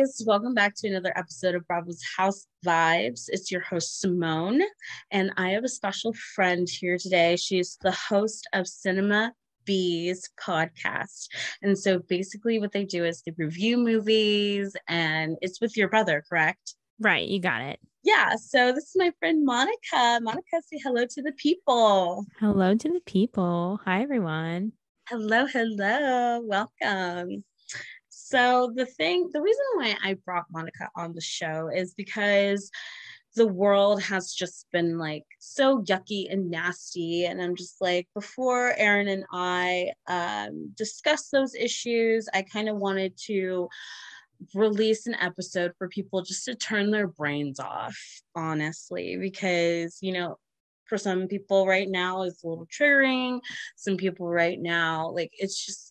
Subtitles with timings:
[0.00, 3.24] Guys, welcome back to another episode of Bravo's House Vibes.
[3.28, 4.62] It's your host, Simone,
[5.10, 7.36] and I have a special friend here today.
[7.36, 9.34] She's the host of Cinema
[9.66, 11.28] Bees podcast.
[11.60, 16.24] And so basically, what they do is they review movies, and it's with your brother,
[16.26, 16.76] correct?
[16.98, 17.78] Right, you got it.
[18.02, 20.18] Yeah, so this is my friend Monica.
[20.22, 22.24] Monica, say hello to the people.
[22.38, 23.80] Hello to the people.
[23.84, 24.72] Hi, everyone.
[25.10, 26.40] Hello, hello.
[26.42, 27.44] Welcome.
[28.30, 32.70] So the thing, the reason why I brought Monica on the show is because
[33.34, 38.74] the world has just been like so yucky and nasty and i'm just like before
[38.76, 43.68] erin and i um, discuss those issues i kind of wanted to
[44.52, 47.96] release an episode for people just to turn their brains off
[48.34, 50.36] honestly because you know
[50.86, 53.38] for some people right now it's a little triggering
[53.76, 55.89] some people right now like it's just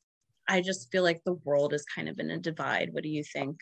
[0.50, 2.90] I just feel like the world is kind of in a divide.
[2.92, 3.60] What do you think?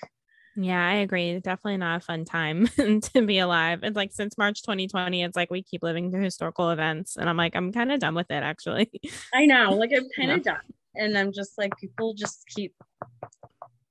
[0.56, 1.40] Yeah, I agree.
[1.40, 3.82] Definitely not a fun time to be alive.
[3.84, 7.16] It's like since March 2020, it's like we keep living through historical events.
[7.16, 8.90] And I'm like, I'm kind of done with it actually.
[9.34, 9.72] I know.
[9.72, 10.54] Like I'm kind of yeah.
[10.54, 10.62] done.
[10.96, 12.74] And I'm just like, people just keep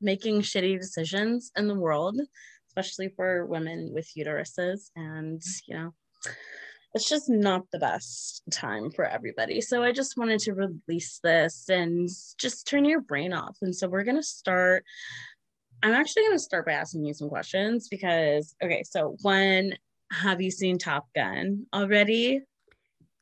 [0.01, 2.19] making shitty decisions in the world,
[2.69, 4.91] especially for women with uteruses.
[4.97, 5.95] And, you know,
[6.97, 9.61] it's just not the best time for everybody.
[9.61, 12.09] So I just wanted to release this and
[12.39, 13.59] just turn your brain off.
[13.61, 14.83] And so we're going to start.
[15.83, 19.77] I'm actually going to start by asking you some questions because, okay, so when
[20.11, 22.41] have you seen Top Gun already?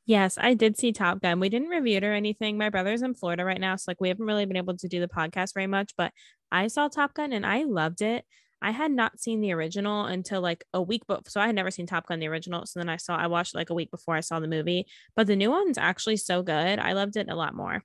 [0.07, 1.41] Yes, I did see Top Gun.
[1.41, 2.57] We didn't review it or anything.
[2.57, 3.75] My brother's in Florida right now.
[3.75, 6.13] So, like, we haven't really been able to do the podcast very much, but
[6.53, 8.25] I saw Top Gun and I loved it.
[8.65, 11.23] I had not seen the original until like a week before.
[11.29, 12.65] So I had never seen Top Gun the original.
[12.65, 14.87] So then I saw I watched like a week before I saw the movie.
[15.15, 16.79] But the new one's actually so good.
[16.79, 17.85] I loved it a lot more.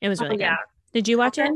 [0.00, 0.56] It was oh, really oh, yeah.
[0.56, 0.94] good.
[0.94, 1.50] Did you watch it?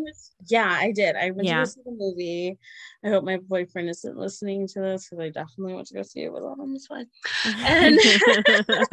[0.49, 1.17] yeah, I did.
[1.17, 1.61] I went yeah.
[1.61, 2.59] to go see the movie.
[3.03, 6.25] I hope my boyfriend isn't listening to this because I definitely want to go see
[6.25, 6.75] it with him.
[6.75, 7.07] It's fine.
[7.45, 8.77] Mm-hmm.
[8.77, 8.89] And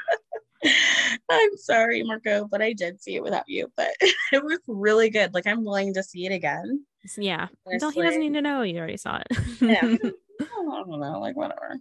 [1.30, 3.70] I'm sorry, Marco, but I did see it without you.
[3.76, 3.90] But
[4.32, 5.34] it was really good.
[5.34, 6.84] Like I'm willing to see it again.
[7.16, 7.48] Yeah.
[7.66, 9.38] Until he doesn't need to know you already saw it.
[9.60, 9.96] yeah.
[10.40, 10.46] I
[10.86, 11.78] don't know, like whatever.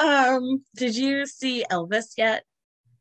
[0.00, 2.44] Um, did you see Elvis yet?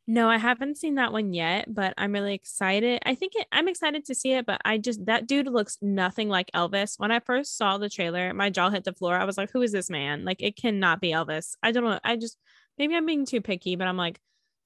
[0.08, 3.02] No, I haven't seen that one yet, but I'm really excited.
[3.06, 6.28] I think it, I'm excited to see it, but I just that dude looks nothing
[6.28, 7.00] like Elvis.
[7.00, 9.16] When I first saw the trailer, my jaw hit the floor.
[9.16, 10.26] I was like, "Who is this man?
[10.26, 12.00] Like, it cannot be Elvis." I don't know.
[12.04, 12.38] I just
[12.78, 14.20] maybe I'm being too picky, but I'm like,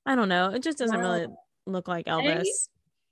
[0.06, 0.50] I don't know.
[0.50, 1.28] It just doesn't well, really
[1.66, 2.46] look like Elvis.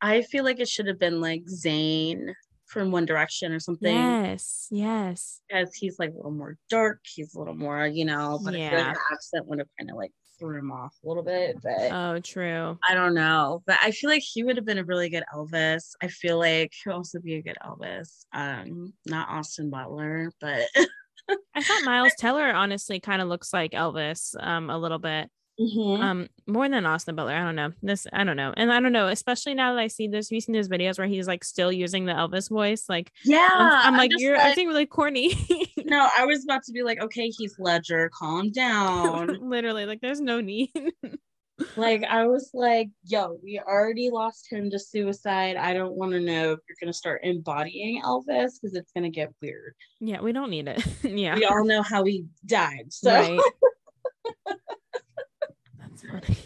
[0.02, 2.34] I, I feel like it should have been like Zayn
[2.68, 3.96] from One Direction or something.
[3.96, 5.42] Yes, yes.
[5.48, 7.00] Because he's like a little more dark.
[7.04, 8.68] He's a little more, you know, but yeah.
[8.68, 11.24] I feel like the accent would have kind of like threw him off a little
[11.24, 11.58] bit.
[11.62, 12.78] But oh, true.
[12.88, 15.92] I don't know, but I feel like he would have been a really good Elvis.
[16.02, 18.26] I feel like he would also be a good Elvis.
[18.34, 20.64] Um, not Austin Butler, but
[21.56, 25.30] I thought Miles Teller honestly kind of looks like Elvis, um, a little bit.
[25.60, 26.02] Mm-hmm.
[26.02, 27.34] Um, more than Austin Butler.
[27.34, 27.72] I don't know.
[27.82, 28.54] This I don't know.
[28.58, 31.28] And I don't know, especially now that I see this, you those videos where he's
[31.28, 32.86] like still using the Elvis voice?
[32.90, 35.36] Like, yeah, I'm, I'm like, you're like, acting really corny.
[35.86, 39.40] no, I was about to be like, okay, Heath Ledger, calm down.
[39.50, 40.72] Literally, like there's no need.
[41.78, 45.56] like I was like, yo, we already lost him to suicide.
[45.56, 49.32] I don't want to know if you're gonna start embodying Elvis because it's gonna get
[49.40, 49.76] weird.
[50.00, 50.84] Yeah, we don't need it.
[51.04, 51.36] yeah.
[51.36, 52.86] We all know how he died.
[52.90, 53.40] So right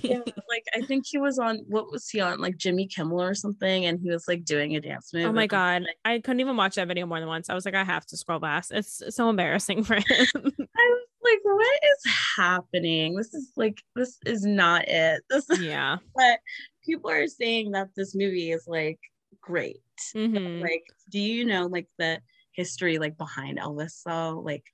[0.01, 0.19] yeah,
[0.49, 3.85] like I think he was on what was he on like Jimmy Kimmel or something,
[3.85, 5.25] and he was like doing a dance move.
[5.25, 7.49] Oh my god, I couldn't even watch that video more than once.
[7.49, 8.71] I was like, I have to scroll past.
[8.71, 10.03] It's so embarrassing for him.
[10.35, 13.15] I was like, what is happening?
[13.15, 15.21] This is like this is not it.
[15.29, 16.39] This yeah, but
[16.85, 18.99] people are saying that this movie is like
[19.41, 19.81] great.
[20.15, 20.61] Mm-hmm.
[20.61, 22.19] Like, do you know like the
[22.51, 24.41] history like behind Elvis though?
[24.43, 24.65] Like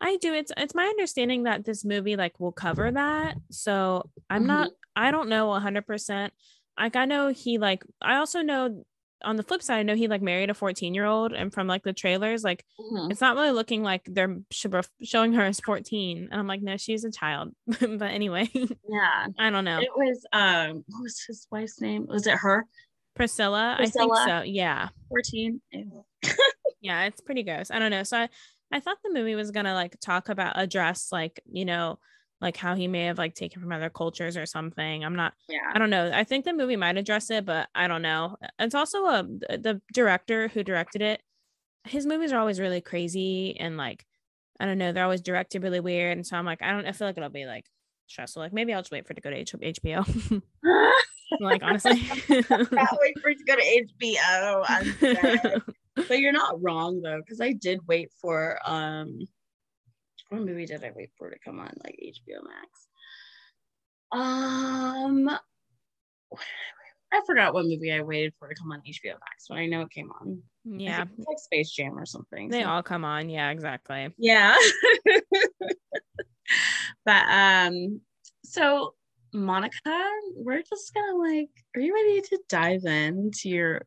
[0.00, 0.34] I do.
[0.34, 3.36] It's it's my understanding that this movie like will cover that.
[3.50, 4.46] So I'm mm-hmm.
[4.48, 6.30] not I don't know 100%.
[6.78, 8.84] Like I know he like I also know
[9.22, 11.66] on the flip side I know he like married a 14 year old and from
[11.66, 13.10] like the trailers like mm-hmm.
[13.10, 17.04] it's not really looking like they're showing her as 14 and I'm like no she's
[17.04, 17.52] a child.
[17.66, 18.48] but anyway.
[18.54, 19.26] Yeah.
[19.38, 19.80] I don't know.
[19.80, 22.06] It was um what was his wife's name?
[22.06, 22.64] Was it her?
[23.16, 24.14] Priscilla, Priscilla.
[24.14, 24.42] I think so.
[24.42, 24.88] Yeah.
[25.08, 25.60] 14.
[26.80, 27.72] yeah, it's pretty gross.
[27.72, 28.04] I don't know.
[28.04, 28.28] So I
[28.72, 31.98] I thought the movie was gonna like talk about address like you know
[32.40, 35.04] like how he may have like taken from other cultures or something.
[35.04, 35.34] I'm not.
[35.48, 35.72] Yeah.
[35.74, 36.10] I don't know.
[36.12, 38.36] I think the movie might address it, but I don't know.
[38.58, 41.20] It's also um, a the director who directed it.
[41.84, 44.04] His movies are always really crazy and like
[44.60, 44.92] I don't know.
[44.92, 46.86] They're always directed really weird, and so I'm like I don't.
[46.86, 47.64] I feel like it'll be like
[48.06, 48.42] stressful.
[48.42, 50.42] Like maybe I'll just wait for it to go to H- HBO.
[51.40, 55.62] like honestly, I can't wait for it to go to HBO.
[56.06, 59.20] but you're not wrong though, because I did wait for um
[60.28, 62.88] what movie did I wait for to come on like HBO Max?
[64.12, 65.30] Um
[67.10, 69.80] I forgot what movie I waited for to come on HBO Max, but I know
[69.82, 70.42] it came on.
[70.64, 71.04] Yeah.
[71.26, 72.50] like Space Jam or something.
[72.50, 72.68] They so.
[72.68, 73.30] all come on.
[73.30, 74.12] Yeah, exactly.
[74.18, 74.54] Yeah.
[77.06, 78.02] but um,
[78.44, 78.94] so
[79.32, 80.04] Monica,
[80.36, 83.82] we're just gonna like, are you ready to dive into your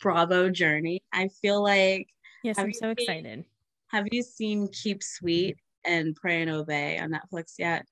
[0.00, 1.02] Bravo journey?
[1.12, 2.08] I feel like
[2.42, 3.44] Yes, I'm so seen, excited.
[3.88, 7.86] Have you seen Keep Sweet and Pray and Obey on Netflix yet?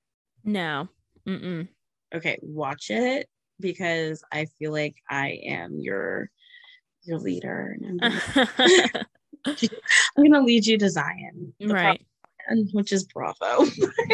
[0.44, 0.88] No.
[1.26, 1.68] Mm-mm.
[2.14, 3.28] Okay, watch it
[3.60, 6.30] because I feel like I am your
[7.02, 7.76] your leader.
[7.80, 9.06] And I'm gonna,
[10.16, 11.52] I'm gonna lead you to Zion.
[11.60, 12.00] Right.
[12.46, 13.36] Plan, which is Bravo.
[13.50, 13.66] oh,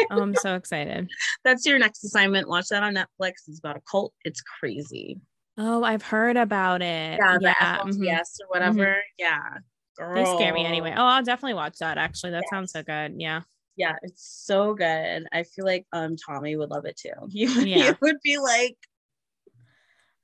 [0.09, 1.09] I'm so excited.
[1.43, 2.49] That's your next assignment.
[2.49, 3.47] Watch that on Netflix.
[3.47, 4.13] It's about a cult.
[4.25, 5.19] It's crazy.
[5.57, 7.19] Oh, I've heard about it.
[7.19, 7.77] Yeah, yeah.
[7.79, 8.43] FLDS mm-hmm.
[8.43, 8.85] or whatever.
[8.85, 8.99] Mm-hmm.
[9.17, 9.57] Yeah.
[9.97, 10.15] Girl.
[10.15, 10.93] They scare me anyway.
[10.95, 12.31] Oh, I'll definitely watch that actually.
[12.31, 12.49] That yes.
[12.49, 13.15] sounds so good.
[13.17, 13.41] Yeah.
[13.77, 15.25] Yeah, it's so good.
[15.33, 17.11] I feel like um Tommy would love it too.
[17.29, 17.91] He, yeah.
[17.91, 18.77] he would be like,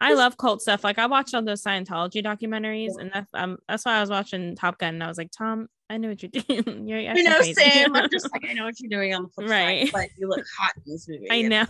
[0.02, 0.84] I love cult stuff.
[0.84, 4.56] Like I watched all those Scientology documentaries, and that's um that's why I was watching
[4.56, 6.32] Top Gun, and I was like, Tom, I know what you're
[6.64, 6.88] doing.
[6.88, 7.54] You're you know, crazy.
[7.54, 7.94] same.
[7.94, 9.88] I'm just like, I know what you're doing on the flip right.
[9.88, 11.28] side, but you look hot in this movie.
[11.30, 11.66] I know,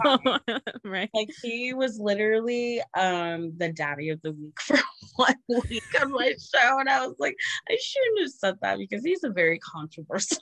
[0.83, 1.09] right?
[1.11, 4.77] Like he was literally um the daddy of the week for
[5.15, 5.33] one
[5.69, 7.35] week on my show, and I was like,
[7.67, 10.37] I shouldn't have said that because he's a very controversial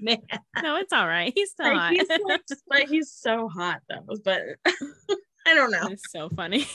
[0.00, 0.18] man.
[0.60, 1.32] No, it's all right.
[1.32, 1.92] He's still like, hot.
[1.92, 4.16] He's like, but he's so hot though.
[4.24, 4.42] But
[5.46, 5.86] I don't know.
[5.90, 6.66] It's so funny.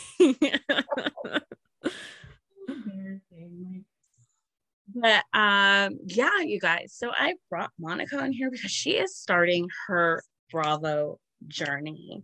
[4.94, 6.94] But um yeah you guys.
[6.96, 12.24] So i brought monica on here because she is starting her bravo journey.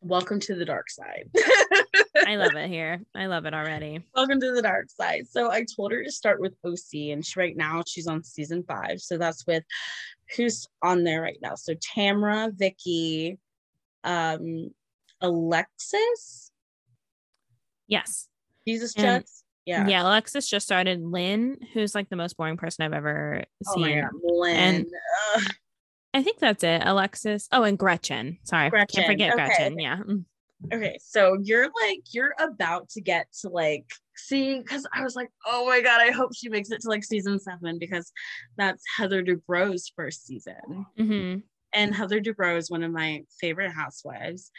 [0.00, 1.30] Welcome to the dark side.
[2.26, 3.02] I love it here.
[3.14, 4.00] I love it already.
[4.14, 5.26] Welcome to the dark side.
[5.28, 8.64] So i told her to start with oc and she, right now she's on season
[8.66, 9.00] five.
[9.00, 9.64] So that's with
[10.36, 11.54] who's on there right now.
[11.54, 13.38] So tamra Vicki,
[14.02, 14.70] um
[15.20, 16.50] Alexis.
[17.86, 18.28] Yes.
[18.66, 19.43] Jesus Chucks.
[19.66, 19.86] Yeah.
[19.86, 20.02] Yeah.
[20.02, 21.02] Alexis just started.
[21.02, 24.02] Lynne, who's like the most boring person I've ever oh seen.
[24.02, 24.56] God, Lynne.
[24.56, 24.86] And
[26.12, 26.82] I think that's it.
[26.84, 27.48] Alexis.
[27.50, 28.38] Oh, and Gretchen.
[28.42, 28.70] Sorry.
[28.70, 29.02] Gretchen.
[29.02, 29.44] Can't forget okay.
[29.46, 29.78] Gretchen.
[29.78, 29.96] Yeah.
[29.96, 30.24] Mm.
[30.72, 30.98] Okay.
[31.02, 35.66] So you're like, you're about to get to like, see, because I was like, oh
[35.66, 38.12] my God, I hope she makes it to like season seven because
[38.56, 40.86] that's Heather Dubrow's first season.
[40.98, 41.38] Mm-hmm
[41.74, 44.50] and Heather Dubrow is one of my favorite housewives.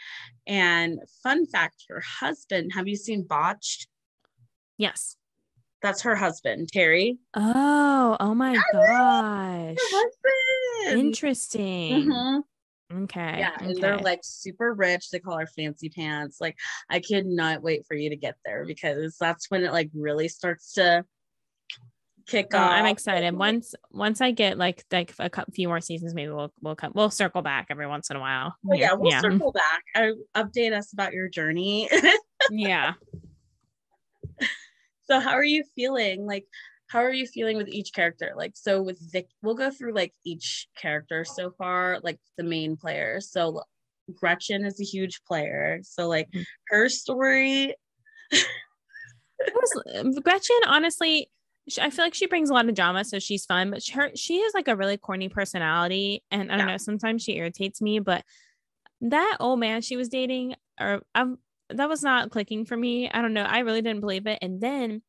[0.46, 3.88] And fun fact, her husband, have you seen Botched?
[4.78, 5.16] Yes.
[5.82, 7.18] That's her husband, Terry.
[7.34, 9.76] Oh, oh my gosh.
[9.78, 11.00] husband.
[11.00, 12.10] Interesting.
[12.10, 13.02] Mm-hmm.
[13.02, 13.36] Okay.
[13.38, 13.52] Yeah.
[13.56, 13.66] Okay.
[13.66, 15.10] And they're like super rich.
[15.10, 16.40] They call her fancy pants.
[16.40, 16.56] Like,
[16.88, 20.28] I could not wait for you to get there because that's when it like really
[20.28, 21.04] starts to
[22.26, 22.70] kick oh, off.
[22.70, 23.36] I'm excited.
[23.36, 27.10] Once once I get like like a few more seasons, maybe we'll we'll come we'll
[27.10, 28.54] circle back every once in a while.
[28.68, 29.20] Oh, yeah, we'll yeah.
[29.20, 29.82] circle back.
[29.94, 31.88] Uh, update us about your journey.
[32.50, 32.94] yeah.
[35.08, 36.26] So how are you feeling?
[36.26, 36.44] Like
[36.88, 38.32] how are you feeling with each character?
[38.36, 42.76] Like so with Vic, we'll go through like each character so far, like the main
[42.76, 43.30] players.
[43.30, 43.62] So
[44.14, 45.80] Gretchen is a huge player.
[45.82, 46.42] So like mm-hmm.
[46.68, 47.74] her story.
[49.40, 51.28] was, Gretchen, honestly,
[51.80, 53.70] I feel like she brings a lot of drama, so she's fun.
[53.70, 56.74] But she, her, she is like a really corny personality, and I don't yeah.
[56.74, 56.78] know.
[56.78, 58.22] Sometimes she irritates me, but
[59.00, 61.38] that old man she was dating, or um,
[61.70, 63.10] that was not clicking for me.
[63.10, 63.42] I don't know.
[63.42, 64.38] I really didn't believe it.
[64.42, 65.02] And then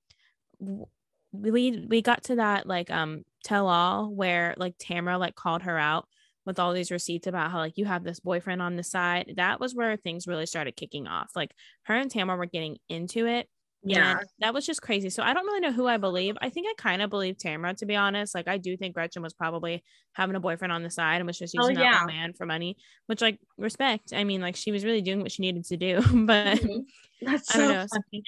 [1.32, 5.78] we we got to that like um tell all where like Tamra like called her
[5.78, 6.08] out
[6.46, 9.34] with all these receipts about how like you have this boyfriend on the side.
[9.36, 11.32] That was where things really started kicking off.
[11.36, 11.52] Like
[11.84, 13.48] her and Tamra were getting into it
[13.90, 14.20] yeah.
[14.20, 15.10] And that was just crazy.
[15.10, 16.36] So I don't really know who I believe.
[16.42, 18.36] I think I kind of believe Tamra, to be honest.
[18.36, 21.38] Like I do think Gretchen was probably having a boyfriend on the side and was
[21.38, 21.92] just oh, using oh, yeah.
[22.00, 24.14] that man for money, which like respect.
[24.14, 25.96] I mean, like she was really doing what she needed to do.
[26.26, 26.80] but mm-hmm.
[27.22, 28.24] that's so know, funny.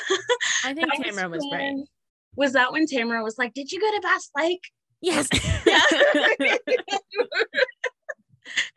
[0.64, 1.74] I think Tamra was right.
[2.36, 4.62] Was that when Tamra was like, Did you go to Bass Lake?
[5.00, 5.28] Yes.
[5.66, 5.80] Yeah.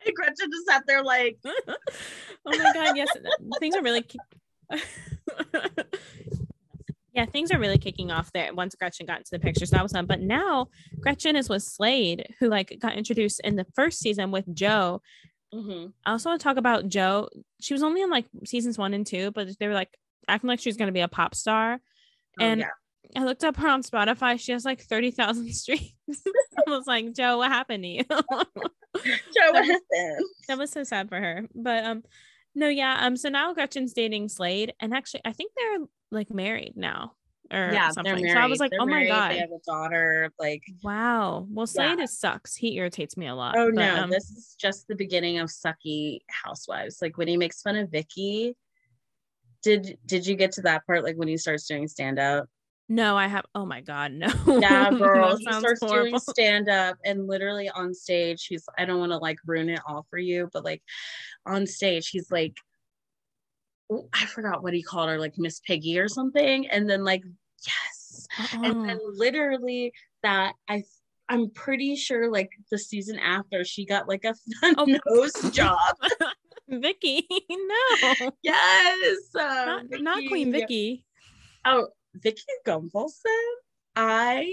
[0.06, 1.74] and Gretchen just sat there like, oh
[2.46, 3.08] my god, yes,
[3.58, 4.04] things are really
[7.12, 9.66] yeah, things are really kicking off there once Gretchen got into the picture.
[9.66, 10.06] So that was fun.
[10.06, 10.68] But now
[11.00, 15.02] Gretchen is with Slade, who like got introduced in the first season with Jo.
[15.54, 15.88] Mm-hmm.
[16.06, 17.28] I also want to talk about Jo.
[17.60, 19.90] She was only in like seasons one and two, but they were like
[20.28, 21.80] acting like she was going to be a pop star.
[22.40, 22.68] Oh, and yeah.
[23.16, 24.40] I looked up her on Spotify.
[24.40, 25.92] She has like 30,000 streams.
[26.08, 28.04] I was like, Jo, what happened to you?
[28.94, 30.26] Jo, what happened?
[30.48, 31.46] That was so sad for her.
[31.54, 32.02] But um,
[32.54, 32.98] no, yeah.
[33.00, 37.14] Um, so now Gretchen's dating Slade, and actually, I think they're like married now.
[37.52, 38.14] or yeah, something.
[38.14, 38.36] they're married.
[38.36, 40.30] So I was like, They're oh my god, They have a daughter.
[40.38, 41.46] Like, wow.
[41.50, 41.94] Well, Yeah.
[41.94, 42.54] Slade sucks.
[42.54, 43.54] He irritates me a lot.
[43.56, 46.98] oh but, no, um, this is just the beginning of sucky housewives.
[47.00, 48.56] Like when he makes fun of Vicki.
[49.62, 51.04] Did did you get to that part?
[51.04, 52.48] Like when he starts doing stand up?
[52.88, 53.44] No, I have.
[53.54, 54.28] Oh my god, no.
[54.46, 55.36] Yeah, girl.
[55.36, 59.38] He starts doing stand up and literally on stage, he's I don't want to like
[59.46, 60.82] ruin it all for you, but like
[61.46, 62.56] on stage, he's like,
[63.90, 66.68] oh, I forgot what he called her, like Miss Piggy or something.
[66.68, 67.22] And then like,
[67.66, 68.26] yes.
[68.52, 69.12] And then Uh-uh.
[69.14, 70.82] literally that I
[71.28, 74.34] I'm pretty sure like the season after she got like a,
[74.76, 74.98] Oh.
[75.06, 75.78] nose job.
[76.68, 79.34] Vicki, no, Yes.
[79.34, 81.04] um, not, not Queen Vicki.
[81.64, 83.52] Oh, Vicki Gunvalson.
[83.96, 84.50] I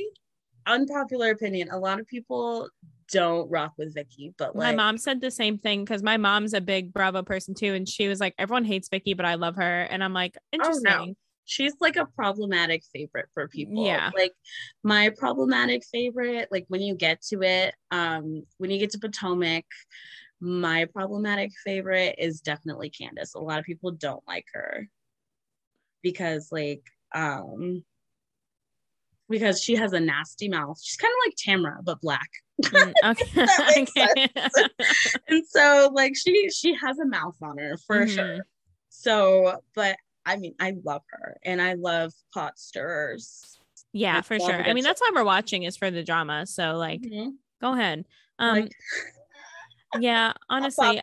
[0.65, 1.69] unpopular opinion.
[1.71, 2.69] A lot of people
[3.11, 6.61] don't rock with Vicki, but my mom said the same thing because my mom's a
[6.61, 9.81] big Bravo person too, and she was like, "Everyone hates Vicki, but I love her,"
[9.81, 11.15] and I'm like, "Interesting."
[11.49, 13.83] she's like a problematic favorite for people.
[13.83, 14.11] Yeah.
[14.15, 14.33] Like
[14.83, 19.65] my problematic favorite, like when you get to it, um, when you get to Potomac,
[20.39, 23.33] my problematic favorite is definitely Candace.
[23.33, 24.87] A lot of people don't like her
[26.03, 27.83] because like um
[29.29, 30.79] because she has a nasty mouth.
[30.81, 32.29] She's kind of like Tamra, but black.
[32.63, 32.93] Mm,
[33.77, 34.27] okay.
[35.27, 38.15] And so like she she has a mouth on her for Mhm.
[38.15, 38.45] sure
[38.91, 43.59] so but i mean i love her and i love pot stirrers
[43.93, 44.61] yeah, I for sure.
[44.61, 46.45] I mean, that's why we're watching is for the drama.
[46.45, 47.37] So like, Mhm.
[47.61, 48.05] go ahead.
[48.37, 48.71] Um, Like-
[49.99, 51.01] yeah, honestly.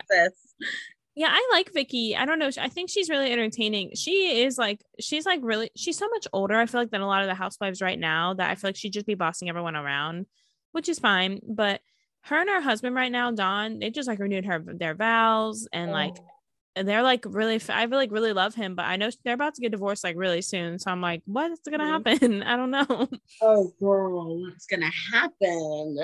[1.19, 2.15] Yeah, I like Vicki.
[2.15, 2.51] I don't know.
[2.59, 3.91] I think she's really entertaining.
[3.95, 6.53] She is like, she's like really, she's so much older.
[6.53, 8.35] I feel like than a lot of the housewives right now.
[8.35, 10.27] That I feel like she'd just be bossing everyone around,
[10.73, 11.39] which is fine.
[11.47, 11.81] But
[12.25, 15.91] her and her husband right now, Don, they just like renewed her their vows and
[15.91, 16.15] like
[16.77, 19.55] Oh, they're like really I really like really love him, but I know they're about
[19.55, 20.77] to get divorced like really soon.
[20.77, 22.05] So I'm like, what's gonna Mhm.
[22.05, 22.43] happen?
[22.43, 23.07] I don't know.
[23.41, 25.97] oh girl what's gonna happen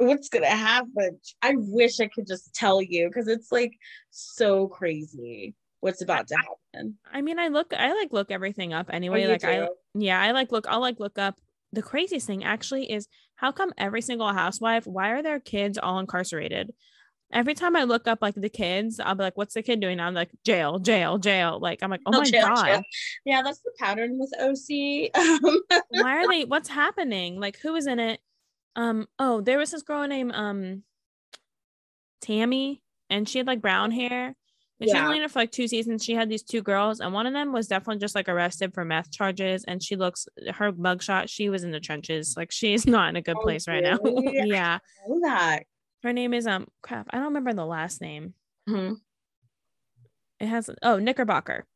[0.00, 3.72] what's gonna happen i wish i could just tell you because it's like
[4.10, 8.86] so crazy what's about to happen I mean, I look I like look everything up
[8.90, 9.22] Oh, anyway.
[9.22, 11.40] you like I yeah, I like look I'll like look up
[11.72, 15.98] the craziest thing actually is how come every single housewife, why are their kids all
[15.98, 16.72] incarcerated?
[17.32, 19.98] Every time I look up like the kids, I'll be like, what's the kid doing?
[19.98, 20.06] now?
[20.06, 21.58] I'm like, jail, jail, jail.
[21.60, 22.64] Like, I'm like, oh Oh, my jail, God.
[22.66, 22.82] jail.
[23.24, 25.10] yeah that's the pattern with oc
[25.44, 28.20] um, why are they what's happening like who is in it
[28.76, 30.82] um oh there was this girl named um
[32.20, 34.36] tammy and she had like brown hair.
[34.82, 35.04] And she Yeah.
[35.04, 36.02] only in it for like two seasons.
[36.02, 38.82] She had these two girls and one of them was definitely just like arrested for
[38.84, 42.34] meth charges and she looks her mugshot she was in the trenches.
[42.36, 43.98] Like she's not in a good Oh, place right now.
[44.02, 44.40] really?
[44.48, 44.78] yeah.
[45.22, 45.64] That.
[46.02, 48.32] Her name is um crap i don't remember the last name.
[48.68, 48.96] Mhm.
[50.38, 51.66] it has oh knickerbocker.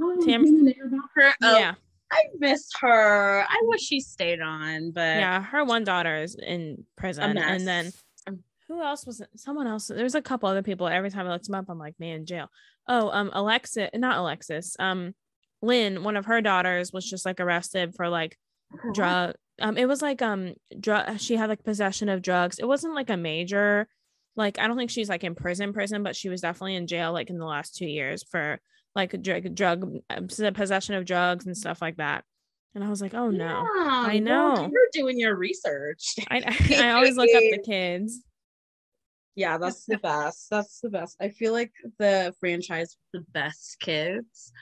[0.00, 1.34] Oh, Tam- Knickerbocker.
[1.42, 1.74] Oh, yeah
[2.14, 3.42] I miss her.
[3.42, 7.90] I wish she stayed on, but yeah her one daughter is in prison and then
[8.68, 9.28] who else was it?
[9.36, 9.88] someone else.
[9.88, 10.86] There's a couple other people.
[10.86, 12.48] Every time i looked them up i'm like man jail.
[12.88, 15.14] Oh um alexis not alexis um
[15.60, 18.36] lynne one of her daughters was just like arrested for like
[18.92, 22.58] drug um it was like um drug she had like possession of drugs.
[22.58, 23.88] It wasn't like a major
[24.36, 27.12] like i don't think she's like in prison prison but she was definitely in jail
[27.12, 28.58] like in the last two years for
[28.94, 32.24] like drug drug um, possession of drugs and stuff like that
[32.74, 34.68] and i was like oh no Yeah, I know.
[34.70, 36.14] You're doing your research.
[36.30, 36.42] I,
[36.76, 38.22] I always look up the kids
[39.34, 40.48] Yeah, that's the best.
[40.50, 41.16] That's the best.
[41.20, 44.52] I feel like the franchise with the best kids.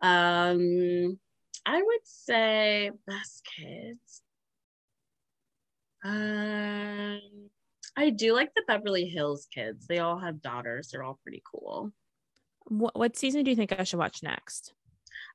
[0.00, 1.18] Um,
[1.64, 4.22] I would say best kids.
[6.04, 7.20] Um,
[7.96, 9.86] I do like the Beverly Hills kids.
[9.88, 10.88] They all have daughters.
[10.88, 11.92] They're all pretty cool.
[12.68, 14.72] What, what season do you think i should watch next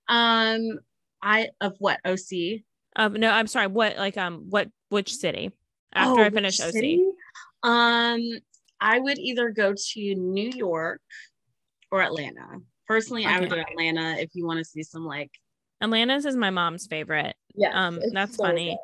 [0.08, 0.80] Um,
[1.22, 2.64] I of what OC
[2.96, 3.68] Um, no, I'm sorry.
[3.68, 5.52] What like um what which city?
[5.94, 6.72] After Oh, I finish OC.
[6.72, 7.06] city?
[7.64, 8.22] Um,
[8.80, 11.00] I would either go to New York
[11.92, 12.48] or Atlanta.
[12.88, 13.66] Personally, I would do Okay.
[13.72, 15.30] Atlanta if you want to see some like
[15.80, 17.36] Atlanta's is my mom's favorite.
[17.56, 17.70] yeah.
[17.88, 18.78] Um, that's funny.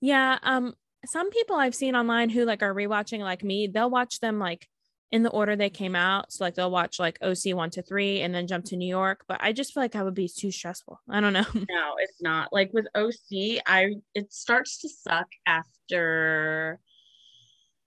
[0.00, 0.38] Yeah.
[0.42, 0.74] Um,
[1.06, 4.68] some people I've seen online who like are rewatching like me, they'll watch them like
[5.10, 6.32] in the order they came out.
[6.32, 9.24] So like they'll watch like OC one to three and then jump to New York.
[9.26, 11.00] But I just feel like that would be too stressful.
[11.08, 11.46] I don't know.
[11.54, 12.52] No, it's not.
[12.52, 16.80] Like with OC, I it starts to suck after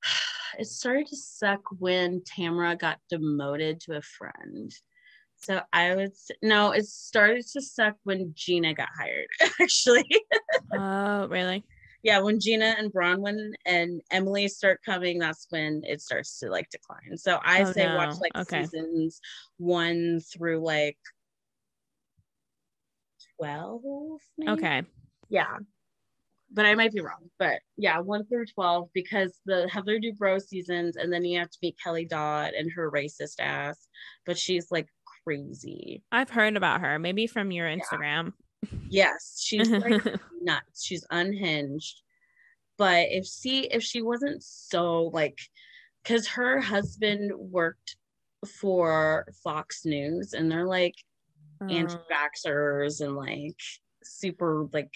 [0.59, 4.71] it started to suck when Tamara got demoted to a friend.
[5.37, 6.13] So I would
[6.43, 9.27] no, it started to suck when Gina got hired,
[9.61, 10.05] actually.
[10.73, 11.63] Oh, really?
[12.03, 16.69] Yeah, when Gina and Braunwyn and Emily start coming, that's when it starts to like
[16.69, 17.17] decline.
[17.17, 17.95] So I Oh, say no.
[17.95, 18.63] watch like Okay.
[18.63, 19.21] seasons
[19.57, 20.97] one through like
[23.37, 23.81] 12.
[24.37, 24.51] Maybe?
[24.51, 24.83] Okay.
[25.29, 25.57] Yeah.
[26.53, 27.29] But I might be wrong.
[27.39, 31.57] But yeah, one through 12 because the Heather Dubrow seasons, and then you have to
[31.61, 33.87] meet Kelly Dodd and her racist ass.
[34.25, 34.87] But she's like
[35.23, 36.03] crazy.
[36.11, 38.33] I've heard about her, maybe from your Instagram.
[38.89, 40.03] Yes, she's like
[40.41, 40.83] nuts.
[40.83, 42.01] She's unhinged.
[42.77, 45.39] But if she if she wasn't so like
[46.03, 47.95] because her husband worked
[48.47, 50.95] for Fox News and they're like
[51.69, 53.55] anti-vaxxers and like
[54.03, 54.91] super like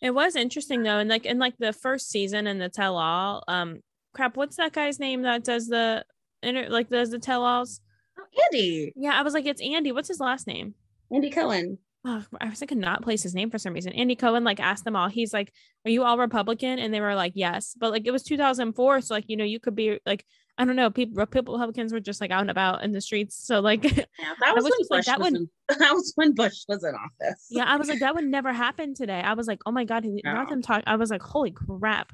[0.00, 3.42] it was interesting though, and like in like the first season and the tell all,
[3.48, 3.80] um,
[4.14, 6.04] crap, what's that guy's name that does the
[6.42, 7.80] inter like does the tell alls?
[8.18, 9.90] oh, Andy, Yeah, I was like, it's Andy.
[9.90, 10.74] What's his last name?
[11.12, 11.78] Andy Cohen.
[12.10, 13.92] Oh, I was thinking not place his name for some reason.
[13.92, 15.08] Andy Cohen like asked them all.
[15.08, 15.52] He's like,
[15.84, 19.12] "Are you all Republican?" And they were like, "Yes." But like it was 2004, so
[19.14, 20.24] like you know you could be like
[20.56, 20.90] I don't know.
[20.90, 23.36] People Republicans were just like out and about in the streets.
[23.36, 24.04] So like Yeah,
[24.40, 26.64] that was, was when just like, Bush that was would- in, that was when Bush
[26.66, 27.46] was in office.
[27.50, 29.20] yeah, I was like that would never happen today.
[29.20, 30.32] I was like, oh my god, he, No.
[30.32, 30.84] not them talk.
[30.86, 32.12] I was like, holy crap.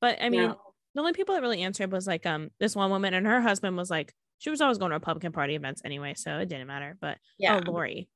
[0.00, 0.56] But I mean, No.
[0.94, 3.76] the only people that really answered was like um this one woman and her husband
[3.76, 6.96] was like she was always going to Republican Party events anyway, so it didn't matter.
[7.00, 7.60] But yeah.
[7.66, 8.08] oh Lauri,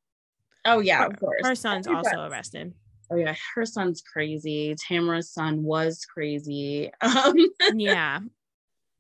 [0.67, 1.41] Oh yeah, her, of course.
[1.47, 2.75] her son's also arrested.
[3.11, 4.75] Oh yeah, her son's crazy.
[4.89, 6.91] Tamara's son was crazy.
[7.03, 7.37] Um,
[7.75, 8.21] Yeah,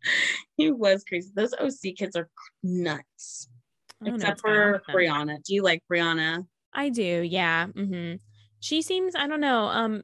[0.57, 1.31] he was crazy.
[1.35, 2.29] Those OC kids are
[2.63, 3.49] nuts.
[4.01, 4.93] Know Except what's going on for.
[4.95, 5.43] Briana.
[5.43, 6.47] Do you like Briana?
[6.73, 7.67] I do, yeah.
[7.67, 8.15] hmm
[8.61, 10.03] She seems, I don't know, um,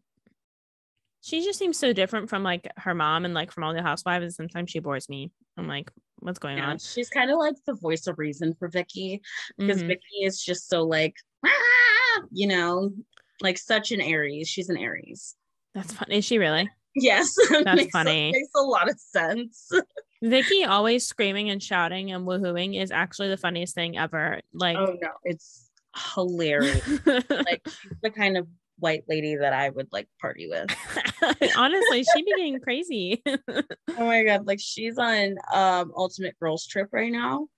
[1.21, 4.25] she just seems so different from like her mom and like from all the housewives.
[4.25, 5.31] And sometimes she bores me.
[5.57, 6.78] I'm like, what's going Yeah, on?
[6.78, 9.21] she's kind of like the voice of reason for Vicki
[9.57, 9.87] because Mhm.
[9.88, 11.14] Vicki is just so like,
[11.45, 12.93] "Ah," you know,
[13.41, 14.49] like such an Aries.
[14.49, 15.35] She's an Aries.
[15.75, 16.19] That's funny.
[16.19, 16.69] Is she really?
[16.95, 18.31] Yes, That's makes a- funny.
[18.33, 19.71] makes a lot of sense.
[20.23, 24.41] Vicki always screaming and shouting and woohooing is actually the funniest thing ever.
[24.52, 25.69] Like, oh no, it's
[26.15, 26.87] hilarious.
[27.07, 28.47] like she's the kind of
[28.78, 30.71] white lady that I would like party with.
[31.57, 33.23] honestly, she be getting crazy.
[33.26, 37.49] Oh my god, like she's on um Ultimate Girls Trip right now.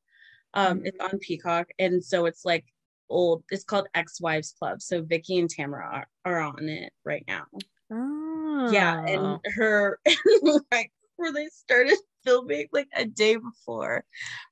[0.54, 2.64] Um it's on Peacock and so it's like
[3.08, 4.82] old it's called Ex-Wives Club.
[4.82, 7.44] So Vicki and Tamara are, are on it right now.
[7.90, 8.70] oh.
[8.72, 9.38] Yeah, and ah.
[9.56, 9.98] her
[10.72, 14.04] like where they started filming like a day before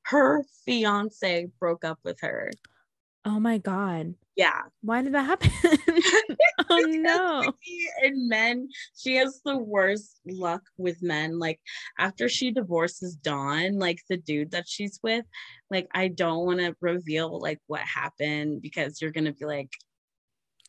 [0.05, 2.51] her fiance broke up with her.
[3.25, 4.15] Oh my God.
[4.35, 4.63] Yeah.
[4.81, 5.51] Why did that happen?
[6.71, 7.53] oh no.
[8.03, 11.39] And men, she has the worst luck with men.
[11.39, 11.61] Like
[11.99, 15.25] after she divorces Don, like the dude that she's with,
[15.71, 19.71] like I don't want to reveal like what happened because you're gonna be like,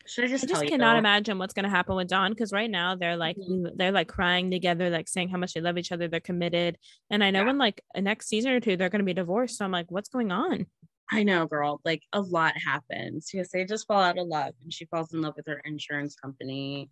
[0.05, 0.69] should I just I tell just you?
[0.71, 3.71] cannot imagine what's gonna happen with Don because right now they're like Mhm.
[3.77, 6.77] they're like crying together, like saying how much they love each other, they're committed.
[7.09, 7.49] And I know Yeah.
[7.51, 9.57] in like a next season or two they're gonna be divorced.
[9.57, 10.67] So I'm like, what's going on?
[11.11, 11.81] I know, girl.
[11.83, 15.21] Like a lot happens Yes, they just fall out of love, and she falls in
[15.21, 16.89] love with her insurance company.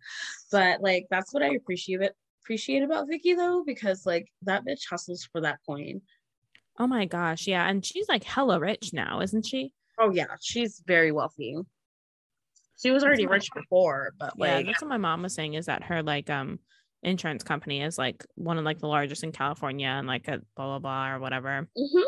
[0.50, 2.10] But like that's what I appreciate
[2.44, 6.02] appreciate about Vicki though, because like that bitch hustles for that coin.
[6.78, 7.68] Oh my gosh, yeah.
[7.68, 9.72] And she's like hella rich now, isn't she?
[9.98, 11.56] Oh yeah, she's very wealthy.
[12.80, 15.66] She was already rich before, but yeah, like that's what my mom was saying is
[15.66, 16.58] that her like um
[17.02, 20.66] insurance company is like one of like the largest in California and like a blah
[20.66, 21.68] blah blah or whatever.
[21.76, 22.04] Mhm.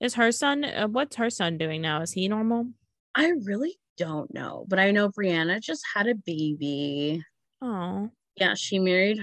[0.00, 2.02] Is her son uh, what's her son doing now?
[2.02, 2.66] Is he normal?
[3.14, 4.66] I really don't know.
[4.68, 7.22] But I know Briana just had a baby.
[7.62, 9.20] Oh, Yeah, she married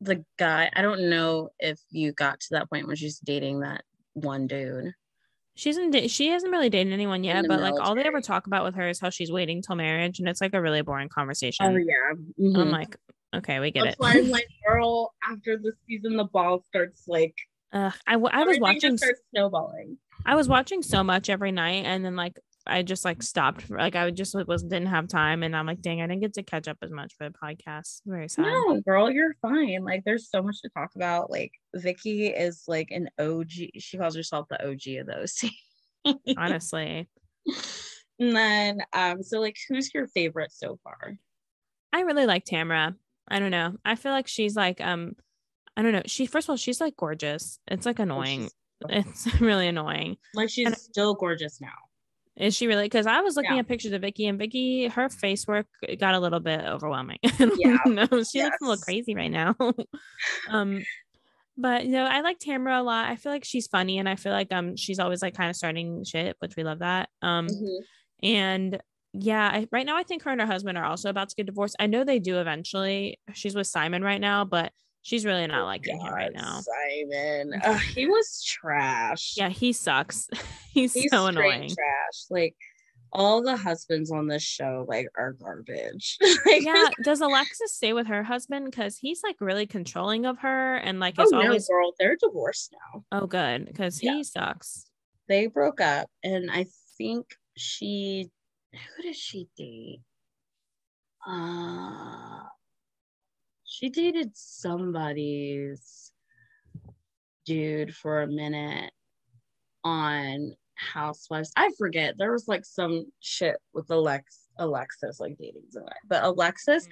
[0.00, 0.70] the guy.
[0.74, 3.82] I don't know if you got to that point where she's dating that
[4.14, 4.92] one dude.
[5.56, 8.64] she hasn't she hasn't really dated anyone yet, but like all they ever talk about
[8.64, 11.66] with her is how she's waiting till marriage, and it's like a really boring conversation.
[11.66, 12.12] Oh yeah.
[12.12, 12.70] I'm Mhm.
[12.70, 12.96] like,
[13.34, 14.00] okay, we get That's it.
[14.00, 17.34] why I'm like, girl, after the season, the ball starts like
[17.74, 18.98] Ugh, I, w- I was watching
[19.30, 19.96] snowballing.
[20.24, 23.70] I was watching so much every night, and then like I just like stopped.
[23.70, 26.42] Like I just was didn't have time, and I'm like, dang, I didn't get to
[26.42, 28.02] catch up as much for the podcast.
[28.06, 28.46] Very sad.
[28.46, 29.84] No, girl, you're fine.
[29.84, 31.30] Like, there's so much to talk about.
[31.30, 33.50] Like, Vicki is like an OG.
[33.78, 35.44] She calls herself the OG of those.
[36.36, 37.08] Honestly,
[38.18, 41.16] And then, um, so like, who's your favorite so far?
[41.92, 42.94] I really like Tamara.
[43.26, 43.76] I don't know.
[43.84, 45.16] I feel like she's like um,
[45.76, 46.02] I don't know.
[46.06, 47.58] She first of all, she's like gorgeous.
[47.66, 48.50] It's like annoying.
[48.90, 50.16] It's really annoying.
[50.34, 51.68] Like, she's And- still gorgeous now.
[52.36, 52.84] Is she really?
[52.86, 53.58] Because I was looking Yeah.
[53.58, 55.66] at pictures of Vicki, and Vicki, her face work
[55.98, 57.18] got a little bit overwhelming.
[57.58, 57.76] Yeah.
[57.84, 59.54] no, she looks a little crazy right now.
[60.50, 60.82] um,
[61.58, 63.10] but you know, I like Tamara a lot.
[63.10, 65.56] I feel like she's funny, and I feel like um, she's always like kind of
[65.56, 67.10] starting shit, which we love that.
[67.20, 67.76] Um, Mhm.
[68.22, 71.34] and yeah, I, right now I think her and her husband are also about to
[71.36, 71.76] get divorced.
[71.78, 73.18] I know they do eventually.
[73.34, 76.60] She's with Simon right now, but she's really not liking him right now.
[76.60, 77.60] Simon.
[77.94, 79.34] He was trash.
[79.36, 80.28] Yeah, he sucks.
[80.72, 81.68] He's, He's so annoying.
[81.68, 82.24] trash.
[82.30, 82.56] Like,
[83.12, 86.16] all the husbands on this show like are garbage.
[86.46, 86.88] like, yeah.
[87.04, 88.64] Does Alexis stay with her husband?
[88.70, 92.16] Because he's like really controlling of her and like oh it's no, always girl, they're
[92.16, 93.04] divorced now.
[93.12, 94.14] oh good because Yeah.
[94.14, 94.86] he sucks.
[95.28, 96.64] They broke up, and I
[96.96, 98.30] think she
[98.72, 100.00] who did she date?
[101.28, 102.44] Uh
[103.72, 106.12] she dated somebody's
[107.46, 108.92] dude for a minute
[109.82, 111.52] on Housewives.
[111.56, 112.16] I forget.
[112.18, 115.96] There was like some shit with Alex Alexis like dating somebody.
[116.06, 116.86] But Alexis,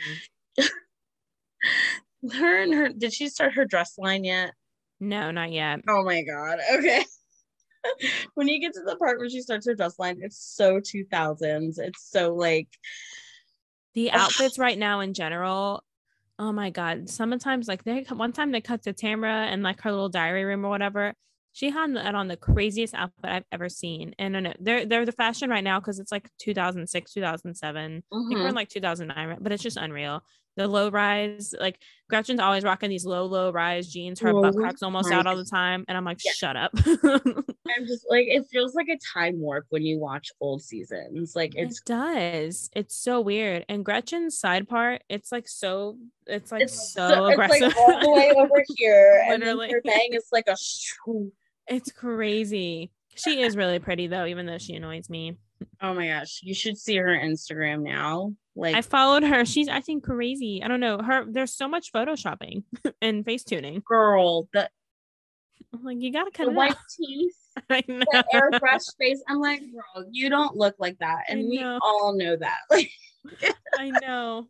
[0.59, 2.31] mm-hmm.
[2.39, 4.53] her and her did she start her dress line yet?
[5.01, 5.81] No, not yet.
[5.87, 6.61] Oh my god.
[6.79, 7.05] Okay.
[8.35, 11.79] when you get to the part where she starts her dress line, it's so 2000s.
[11.79, 12.69] It's so like
[13.95, 15.83] The outfits right now in general.
[16.41, 17.11] Oh my god.
[17.11, 20.65] Sometimes like they one time they cut to Tamra and like her little diary room
[20.65, 21.13] or whatever.
[21.53, 24.15] She had on the craziest outfit I've ever seen.
[24.19, 27.83] And they're they're the fashion right now because it's like 2006, 2007.
[27.85, 28.47] I think we're mm-hmm.
[28.47, 29.39] in like 2009, right?
[29.39, 30.23] but it's just unreal.
[30.61, 31.79] The low rise, like
[32.11, 34.21] Gretchen's always rocking these low, low rise jeans.
[34.21, 35.87] Her butt crack's almost out all the time.
[35.89, 36.33] And I'm like, Yeah.
[36.33, 36.71] shut up.
[36.77, 41.35] I'm just like it feels like a time warp when you watch old seasons.
[41.35, 42.69] Like it does.
[42.77, 43.65] It's so weird.
[43.71, 45.97] And Gretchen's side part, it's like so,
[46.27, 49.25] it's like it's so, so, it's like all the way over here.
[49.27, 49.71] and Literally.
[49.73, 50.57] her bang is like a
[51.69, 52.91] it's crazy.
[53.15, 55.39] She is really pretty though, even though she annoys me.
[55.81, 56.41] Oh my gosh.
[56.43, 58.35] You should see her Instagram now.
[58.57, 59.45] Like I followed her.
[59.45, 60.63] She's acting crazy.
[60.63, 60.99] I don't know.
[60.99, 62.65] Her there's so much photoshopping
[63.03, 63.83] and face tuning.
[63.87, 64.69] girl, the,
[65.73, 66.77] I'm like, you gotta cut the it white out.
[66.97, 67.37] teeth.
[67.69, 69.23] That airbrush face.
[69.29, 71.25] I'm like, girl, you don't look like that.
[71.29, 72.59] And we all know that.
[72.71, 74.49] Like I know.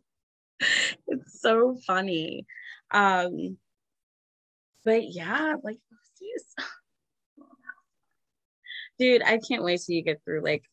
[1.07, 2.45] it's so funny.
[2.89, 3.57] Um
[4.85, 5.77] but yeah, like
[6.21, 6.63] jeez.
[8.99, 10.63] dude, I can't wait till you get through like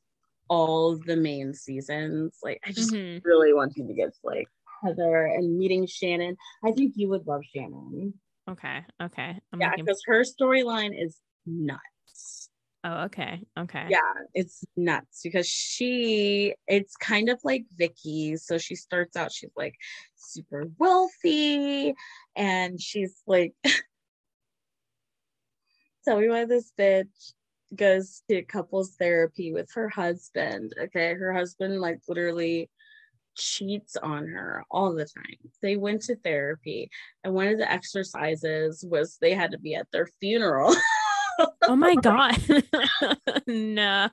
[0.48, 2.38] all the main seasons.
[2.42, 3.22] Like I just Mhm.
[3.24, 4.48] really want you to get to like
[4.82, 6.37] Heather and meeting Shannon.
[6.64, 8.14] I think you would love Shannon.
[8.48, 8.84] Okay.
[9.02, 9.40] Okay.
[9.52, 12.50] I'm yeah, looking- because her storyline is nuts.
[12.84, 13.44] Oh, okay.
[13.58, 13.87] Okay.
[13.90, 13.98] yeah
[14.34, 19.74] it's nuts because she it's kind of like vicki so she starts out she's like
[20.14, 21.92] super wealthy
[22.37, 23.52] and she's like
[26.04, 27.32] tell me why this bitch
[27.74, 32.70] goes to couples therapy with her husband okay her husband like literally
[33.37, 36.90] cheats on her all the time they went to therapy
[37.22, 40.74] and one of the exercises was they had to be at their funeral
[41.68, 42.37] Oh my god.
[43.46, 44.09] no.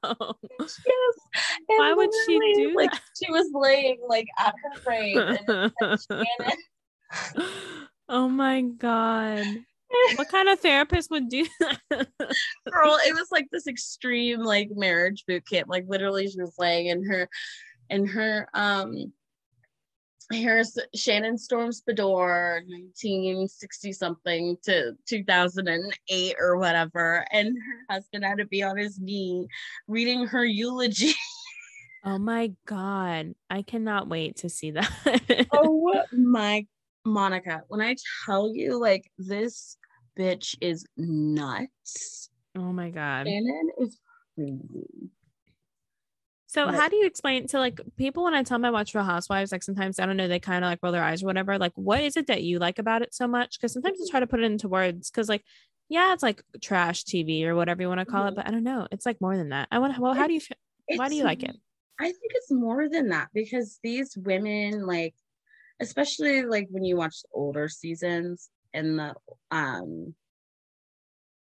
[0.59, 0.79] Yes.
[1.65, 3.01] Why would she do like that?
[3.21, 5.71] she was laying like at her grave and
[6.07, 7.47] Shannon
[8.09, 9.45] oh my god.
[10.15, 12.07] What kind of therapist would do that?
[12.71, 16.87] girl it was like this extreme like marriage boot camp like literally she was laying
[16.87, 17.29] in her
[17.89, 19.11] in her um
[20.31, 28.45] here's Shannon Storms Beador 1960 something to 2008 or whatever and her husband had to
[28.45, 29.47] be on his knee
[29.87, 31.13] reading her eulogy
[32.05, 33.35] oh my god.
[33.49, 35.47] I cannot wait to see that.
[35.51, 36.65] oh my
[37.05, 39.77] Monica, when I tell you like this
[40.17, 42.29] bitch is nuts.
[42.57, 43.27] oh my god.
[43.27, 43.99] Shannon is
[44.35, 45.11] crazy.
[46.47, 48.95] So Like- how do you explain to like people when I tell them I watch
[48.95, 51.25] Real Housewives, like sometimes I don't know, they kind of like roll their eyes or
[51.25, 51.57] whatever.
[51.57, 53.57] Like, what is it that you like about it so much?
[53.59, 55.43] Because sometimes I try to put it into words because like,
[55.89, 58.35] yeah, it's like trash TV or whatever you want to call it, Mhm.
[58.37, 58.87] but I don't know.
[58.91, 59.67] It's like more than that.
[59.71, 59.97] I want.
[59.99, 60.41] Well, how do you?
[60.95, 61.55] Why do you like it?
[61.99, 65.13] I think it's more than that because these women, like,
[65.79, 69.15] especially like when you watch the older seasons and the
[69.51, 70.13] um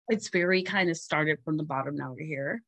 [0.09, 2.63] it's very kind of started from the bottom now we're here,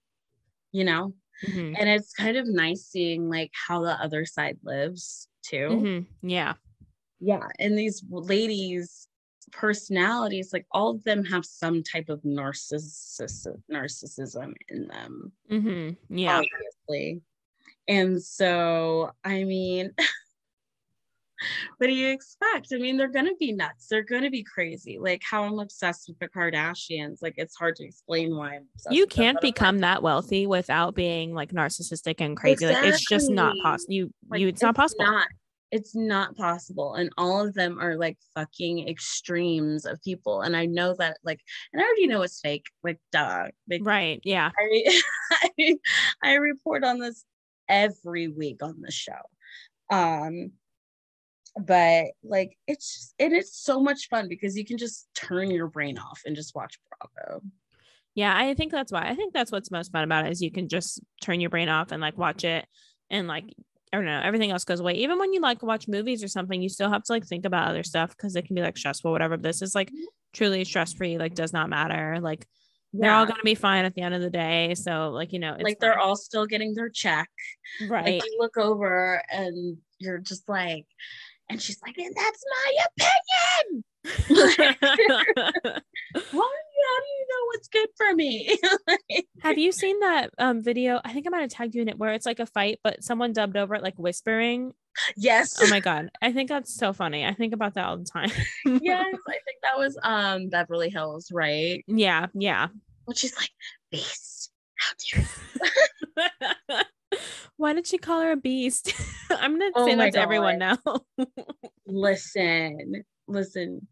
[0.72, 1.14] you know?
[1.46, 1.76] Mhm.
[1.78, 5.70] And it's kind of nice seeing like how the other side lives too.
[5.70, 6.06] Mhm.
[6.22, 6.54] Yeah.
[7.20, 9.08] yeah and these ladies
[9.52, 16.42] personalities like all of them have some type of narcissism narcissism in them hmm Yeah.
[16.88, 17.22] obviously
[17.88, 19.92] and so i mean
[21.78, 25.22] what do you expect i mean they're gonna be nuts they're gonna be crazy like
[25.24, 29.08] how i'm obsessed with the kardashians like it's hard to explain why i'm obsessed you
[29.08, 32.66] can't like, become that wealthy without being like narcissistic and crazy.
[32.66, 33.94] Like it's just not possible.
[33.94, 35.06] You like, you it's not possible.
[35.06, 35.28] not
[35.72, 40.66] it's not possible and all of them are like fucking extremes of people and i
[40.66, 41.40] know that like
[41.72, 44.20] and i already know it's fake like duh like right.
[44.26, 44.52] Yeah.
[44.60, 45.02] I,
[45.60, 45.78] I
[46.24, 47.24] i report on this
[47.70, 49.14] every week on the show
[49.90, 50.52] um
[51.60, 55.68] but like it's just and it's so much fun because you can just turn your
[55.68, 57.42] brain off and just watch bravo
[58.16, 59.08] Yeah, I think that's why.
[59.08, 61.70] I think that's what's most fun about it is you can just turn your brain
[61.70, 62.66] off and like watch it
[63.10, 63.46] and like
[63.94, 64.94] I don't know, everything else goes away.
[64.94, 67.68] Even when you like watch movies or something, you still have to like think about
[67.68, 69.36] other stuff because it can be like stressful, whatever.
[69.36, 70.06] This is like Mm-hmm.
[70.34, 72.20] truly stress free, like does not matter.
[72.22, 72.48] Like
[72.94, 74.76] they're all gonna be fine at the end of the day.
[74.76, 76.02] So like, you know, it's like they're fine.
[76.02, 77.30] all still getting their check.
[77.90, 78.06] right.
[78.06, 80.86] Like you look over and you're just like,
[81.52, 82.74] and she's like, and that's my
[83.68, 83.84] opinion.
[86.32, 86.50] Why?
[86.82, 88.58] How do you know what's good for me?
[89.42, 91.00] have you seen that um video?
[91.06, 93.04] I think I might have tagged you in it where it's like a fight, but
[93.04, 94.74] someone dubbed over it like whispering.
[95.16, 95.58] yes.
[95.62, 96.10] Oh my god.
[96.22, 97.26] I think that's so funny.
[97.26, 98.32] I think about that all the time.
[98.66, 99.16] yes.
[99.28, 101.84] I think that was um Beverly Hills, right?
[101.88, 102.68] yeah, yeah.
[103.06, 103.52] When she's like,
[103.92, 104.52] beast.
[104.78, 105.28] How dare
[106.72, 107.20] you?
[107.58, 108.94] Why did she call her a beast?
[109.40, 110.78] I'm gonna Oh say that to everyone now.
[111.86, 113.88] Listen, listen.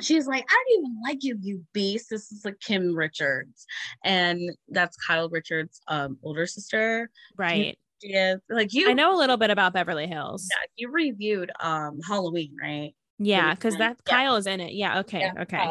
[0.00, 2.10] She's like, I don't even like you, you beast.
[2.10, 3.64] This is like Kim Richards.
[4.04, 7.10] And that's Kyle Richards' um older sister.
[7.36, 7.78] right.
[8.02, 10.46] Yeah, like you I know a little bit about Beverly Hills.
[10.50, 12.94] yeah, you reviewed um Halloween, right?
[13.18, 14.14] Yeah, because that Yeah.
[14.14, 14.74] Kyle is in it.
[14.74, 14.98] Yeah.
[15.00, 15.20] Okay.
[15.20, 15.66] Yeah, okay.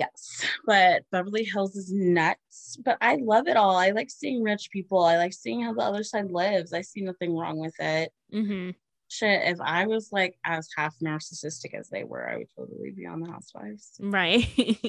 [0.00, 0.46] Kyle's in it.
[0.46, 2.76] Yes, but Beverly Hills is nuts.
[2.84, 3.76] But I love it all.
[3.76, 5.04] I like seeing rich people.
[5.04, 6.72] I like seeing how the other side lives.
[6.72, 8.12] I see nothing wrong with it.
[8.32, 8.70] Mm-hmm.
[9.08, 13.06] Shit, if I was like as half narcissistic as they were, I would totally be
[13.06, 13.92] on the Housewives.
[14.00, 14.48] Right.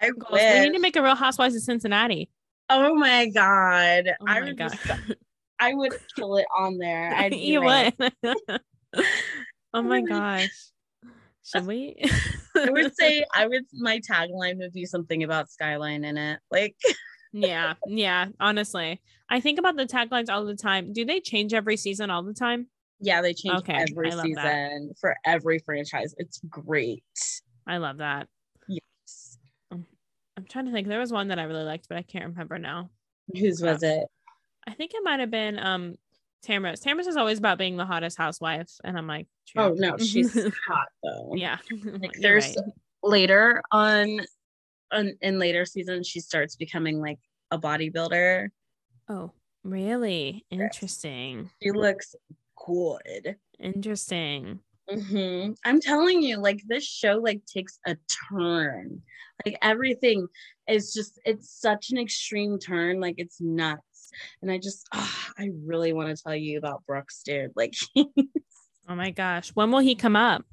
[0.00, 2.30] I we need to make a Real Housewives of Cincinnati.
[2.70, 4.08] Oh my god!
[4.20, 4.70] Oh I would god.
[4.70, 5.18] just,
[5.58, 7.12] I would kill it on there.
[7.16, 7.94] I'd you would.
[9.74, 10.48] oh my gosh.
[11.44, 12.02] Should we?
[12.56, 13.64] I would say I would.
[13.72, 16.76] My tagline would be something about Skyline in it, like.
[17.32, 17.74] yeah.
[17.86, 18.26] Yeah.
[18.40, 20.92] Honestly, I think about the taglines all the time.
[20.92, 22.68] Do they change every season all the time?
[23.00, 24.94] Yeah, they change Okay, every season that.
[25.00, 26.14] for every franchise.
[26.18, 27.02] It's great.
[27.66, 28.28] I love that.
[28.68, 29.38] Yes.
[29.72, 30.88] I'm trying to think.
[30.88, 32.90] There was one that I really liked, but I can't remember now.
[33.34, 34.04] Whose was it?
[34.66, 35.96] I think it might have been um
[36.42, 36.80] Tamara's.
[36.80, 40.32] Tamara's is always about being the hottest housewife, and I'm like, Oh no, she's
[40.68, 41.32] hot though.
[41.34, 41.58] yeah.
[41.84, 42.56] Like there's right.
[43.02, 44.20] later on,
[44.92, 47.18] on in later seasons, she starts becoming like
[47.50, 48.48] a bodybuilder.
[49.08, 49.32] Oh,
[49.64, 50.44] really?
[50.50, 51.50] Interesting.
[51.62, 52.14] She looks
[52.66, 53.36] good.
[53.58, 54.60] Interesting.
[54.90, 57.96] hmm I'm telling you, like this show like takes a
[58.30, 59.02] turn.
[59.44, 60.28] Like everything
[60.68, 63.00] is just it's such an extreme turn.
[63.00, 64.10] Like it's nuts.
[64.40, 67.52] And I just ah, I really want to tell you about Brooks, dude.
[67.56, 67.74] Like
[68.92, 69.48] Oh my gosh.
[69.54, 70.44] When will he come up?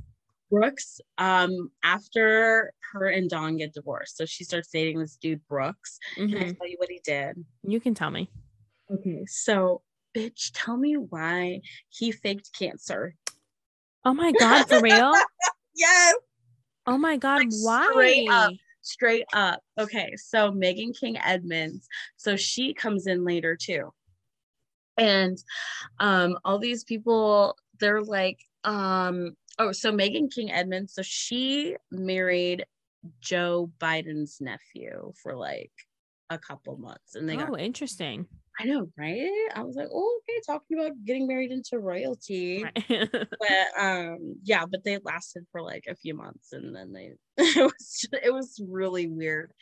[0.49, 5.99] Brooks, um, after her and Don get divorced, so she starts dating this dude Brooks.
[6.15, 6.57] Can I Mhm.
[6.57, 7.45] tell you what he did?
[7.63, 8.31] You can tell me.
[8.89, 9.81] Okay, so
[10.15, 13.13] bitch, tell me why he faked cancer.
[14.05, 15.13] Oh my God, for real?
[15.75, 16.15] Yes,
[16.87, 17.87] Oh my God, Like, why?
[17.91, 18.53] straight up.
[18.81, 19.61] straight up.
[19.77, 23.93] Okay, so Meghan King Edmonds, so she comes in later too.
[24.97, 25.37] And
[25.99, 32.65] um all these people they're like um oh so Meghan King Edmonds so she married
[33.21, 35.71] Joe Biden's nephew for like
[36.29, 38.27] a couple months and they got Oh, interesting.
[38.59, 39.29] I know, right?
[39.55, 42.63] I was like, oh, okay, talking about getting married into royalty.
[42.63, 43.09] Right.
[43.39, 47.63] But um, yeah, but they lasted for like a few months and then they it
[47.63, 49.53] was it was really weird.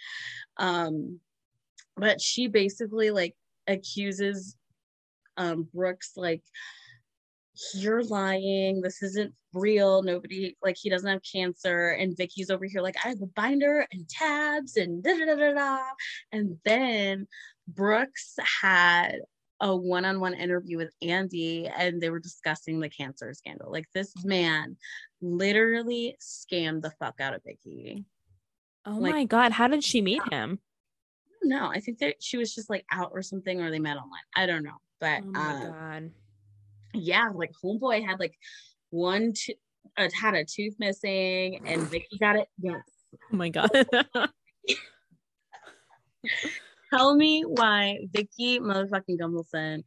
[0.58, 1.20] Um,
[1.96, 3.36] but she basically like
[3.68, 4.56] accuses
[5.38, 6.42] um Brooks like
[7.74, 8.82] you're lying.
[8.82, 10.04] This isn't real.
[10.04, 11.90] Nobody like he doesn't have cancer.
[11.90, 15.36] And Vicki's over here like I have a binder and tabs and da da da
[15.36, 15.80] da da.
[16.32, 17.28] And then
[17.68, 19.20] Brooks had
[19.60, 23.72] a one-on-one interview with Andy and they were discussing the cancer scandal.
[23.72, 24.78] Like this man
[25.20, 28.06] literally scammed the fuck out of Vicki.
[28.86, 29.52] oh Like- my God.
[29.52, 30.60] How did she meet him?
[31.44, 34.22] No, I think that she was just like out or something or they met online.
[34.36, 34.78] I don't know.
[35.00, 36.12] But Oh my um, God.
[36.94, 38.36] Yeah, like homeboy had like
[38.90, 39.56] one to-
[39.98, 42.48] uh, had a tooth missing and Vicki got it.
[42.60, 42.82] Yes.
[43.32, 43.70] Oh my God.
[46.94, 49.84] Tell me why Vicki motherfucking Gunvalson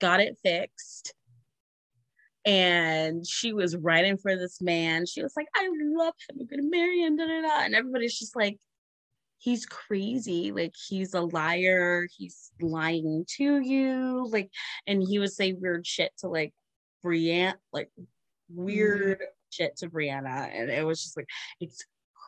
[0.00, 1.14] got it fixed.
[2.44, 5.06] And she was writing for this man.
[5.06, 6.36] She was like, I love him.
[6.40, 7.16] I'm gonna marry him.
[7.16, 7.64] Da, da, da.
[7.64, 8.58] And everybody's just like,
[9.44, 10.52] he's crazy.
[10.52, 12.08] Like he's a liar.
[12.16, 14.26] He's lying to you.
[14.30, 14.50] Like,
[14.86, 16.54] and he would say weird shit to like
[17.04, 17.90] Briana, like
[18.48, 19.24] weird mm-hmm.
[19.50, 20.48] shit to Briana.
[20.50, 21.28] And it was just like,
[21.60, 21.84] it's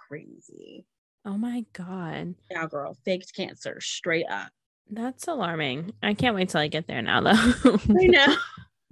[0.08, 0.84] crazy.
[1.24, 2.34] oh my God.
[2.50, 4.50] Yeah, girl, faked cancer, straight up.
[4.90, 5.94] That's alarming.
[6.02, 7.30] I can't wait till I get there now, though.
[7.88, 8.26] I know.
[8.28, 8.36] oh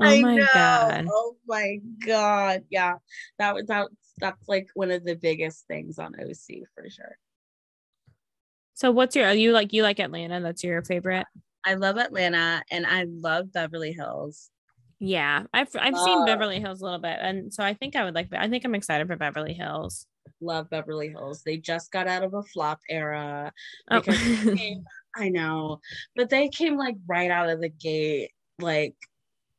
[0.01, 0.47] I my know.
[0.53, 1.07] God.
[1.11, 2.65] Oh my god.
[2.71, 2.95] Yeah.
[3.39, 7.17] That was that that's like one of the biggest things on OC for sure.
[8.85, 10.43] So what's your are you like you like Atlanta?
[10.43, 11.25] That's your favorite?
[11.65, 14.51] I love Atlanta and I love Beverly Hills.
[15.01, 15.45] Yeah.
[15.55, 17.17] I've I've seen Beverly Hills a little bit.
[17.19, 20.07] And so I think I would like I think I'm excited for Beverly Hills.
[20.43, 21.41] Love Beverly Hills.
[21.47, 23.55] They just got out of a flop era.
[23.91, 24.03] Oh.
[24.03, 24.85] Came-
[25.17, 25.81] I know,
[26.15, 28.97] but they came like right out of the gate, like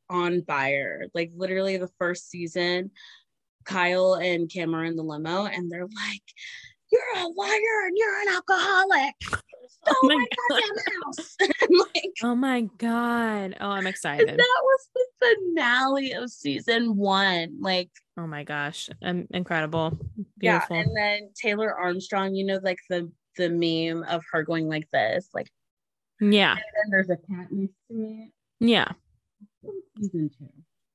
[0.08, 1.06] on fire.
[1.14, 2.92] Like literally the first season,
[3.64, 6.22] Kyle and Cameron in the limo and they're like,
[6.96, 9.14] You're a liar and you're an alcoholic.
[9.68, 10.26] Stole Oh my my
[10.60, 11.36] goddamn house.
[11.94, 13.56] Like, oh my god.
[13.60, 14.28] Oh, I'm excited.
[14.28, 15.06] that was the
[15.54, 17.58] finale of season one.
[17.60, 18.88] Like, Oh my gosh.
[19.02, 19.90] Um, incredible.
[20.38, 20.76] beautiful.
[20.76, 20.82] yeah.
[20.82, 25.28] And then Taylor Armstrong, you know, like the the meme of her going like this,
[25.34, 25.50] like,
[26.20, 26.52] Yeah.
[26.52, 28.32] and then there's a cat next to me.
[28.60, 28.88] Yeah.
[29.98, 30.48] Season two.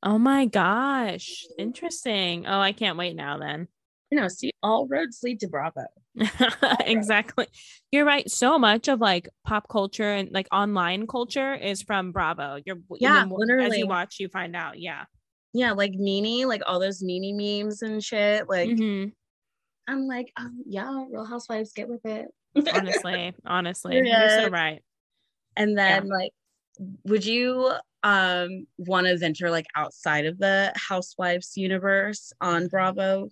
[0.03, 1.45] Oh my gosh.
[1.59, 2.47] Interesting.
[2.47, 3.67] Oh, I can't wait now then.
[4.11, 5.85] You know, see, all roads lead to Bravo.
[6.81, 7.47] exactly.
[7.91, 8.29] You're right.
[8.29, 12.59] So much of like pop culture and like online culture is from Bravo.
[12.65, 14.79] You're Yeah, more- As you watch, you find out.
[14.79, 15.05] Yeah.
[15.53, 18.47] Yeah, like Nene, like all those Nene memes and shit.
[18.49, 19.13] Like, Mhm.
[19.87, 22.27] I'm like, um, yeah, Real Housewives, get with it.
[22.73, 24.81] Honestly, honestly, you're so right.
[25.55, 26.31] And then like
[27.05, 27.71] would you
[28.03, 33.29] um want to venture like outside of the housewives universe on Bravo?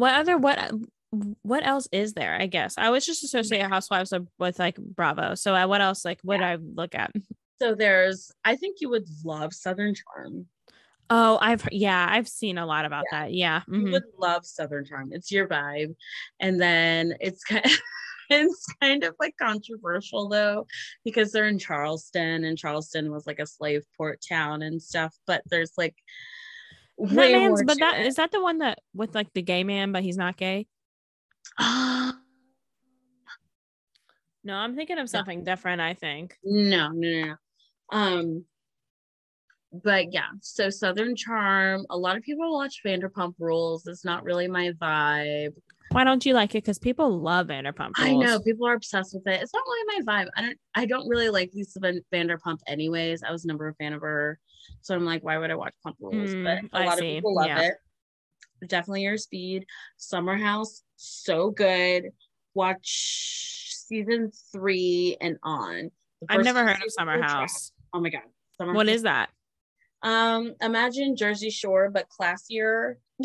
[0.00, 0.72] What other what
[1.42, 2.40] what else is there?
[2.40, 5.34] I guess I was just associate Housewives with like Bravo.
[5.34, 7.12] So uh, what else like would I look at?
[7.60, 10.46] So there's I think you would love Southern Charm.
[11.10, 13.34] Oh, I've yeah, I've seen a lot about that.
[13.34, 13.60] Yeah.
[13.68, 13.92] You mhm.
[13.92, 15.10] would love Southern Charm.
[15.12, 15.94] It's your vibe.
[16.38, 17.66] And then it's kind
[18.30, 20.66] it's kind of like controversial though,
[21.04, 25.14] because they're in Charleston and Charleston was like a slave port town and stuff.
[25.26, 25.96] But there's like
[27.00, 28.06] That man's, but that is that it.
[28.06, 30.66] is that the one that with like the gay man, but he's not gay.
[34.42, 35.80] No, I'm thinking of something different.
[35.80, 36.36] I think.
[36.42, 37.34] No, no, no, no.
[37.92, 38.44] Um,
[39.72, 41.84] but yeah, so Southern Charm.
[41.90, 43.86] A lot of people watch Vanderpump Rules.
[43.86, 45.54] It's not really my vibe.
[45.92, 46.62] Why don't you like it?
[46.62, 47.96] Because people love Vanderpump.
[47.98, 47.98] Rules.
[47.98, 49.42] I know people are obsessed with it.
[49.42, 50.28] It's not really my vibe.
[50.36, 50.58] I don't.
[50.76, 53.22] I don't really like Lisa Van- Vanderpump, anyways.
[53.24, 54.38] I was never a fan of her,
[54.82, 56.30] so I'm like, why would I watch Pump Rules?
[56.30, 57.08] Mm, but a I lot see.
[57.08, 57.60] of people love Yeah.
[57.62, 57.74] it.
[58.68, 59.66] Definitely your speed.
[59.96, 62.10] Summer House, so good.
[62.54, 65.90] Watch season three and on.
[66.28, 67.20] I've never heard of Summer.
[67.20, 67.72] House.
[67.92, 68.22] Oh my god.
[68.58, 69.30] Summer What House is that?
[70.02, 72.94] Um, imagine Jersey Shore but classier.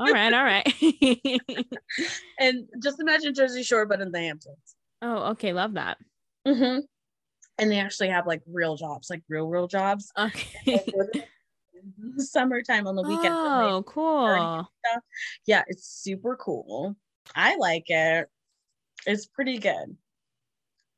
[0.00, 0.66] All right, all right.
[2.38, 4.76] and just imagine Jersey Shore but in the Hamptons.
[5.02, 5.98] oh, okay, love that.
[6.48, 6.80] Mm-hmm.
[7.58, 10.10] And they actually have like real jobs, like real real jobs.
[10.18, 10.84] Okay.
[12.16, 13.34] Summertime on the weekend.
[13.34, 14.68] Oh, cool.
[15.46, 16.96] yeah, it's super cool.
[17.34, 18.28] I like it.
[19.06, 19.96] It's pretty good.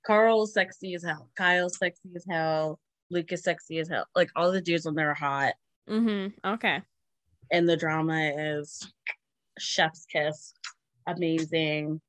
[0.07, 1.29] Carl's sexy as hell.
[1.37, 2.79] Kyle's sexy as hell.
[3.11, 4.07] Luke is sexy as hell.
[4.15, 5.55] Like all the dudes on there are hot.
[5.89, 6.49] Mm-hmm.
[6.55, 6.83] Okay.
[7.53, 8.91] And the drama is
[9.59, 10.55] chef's kiss.
[11.07, 12.01] Amazing.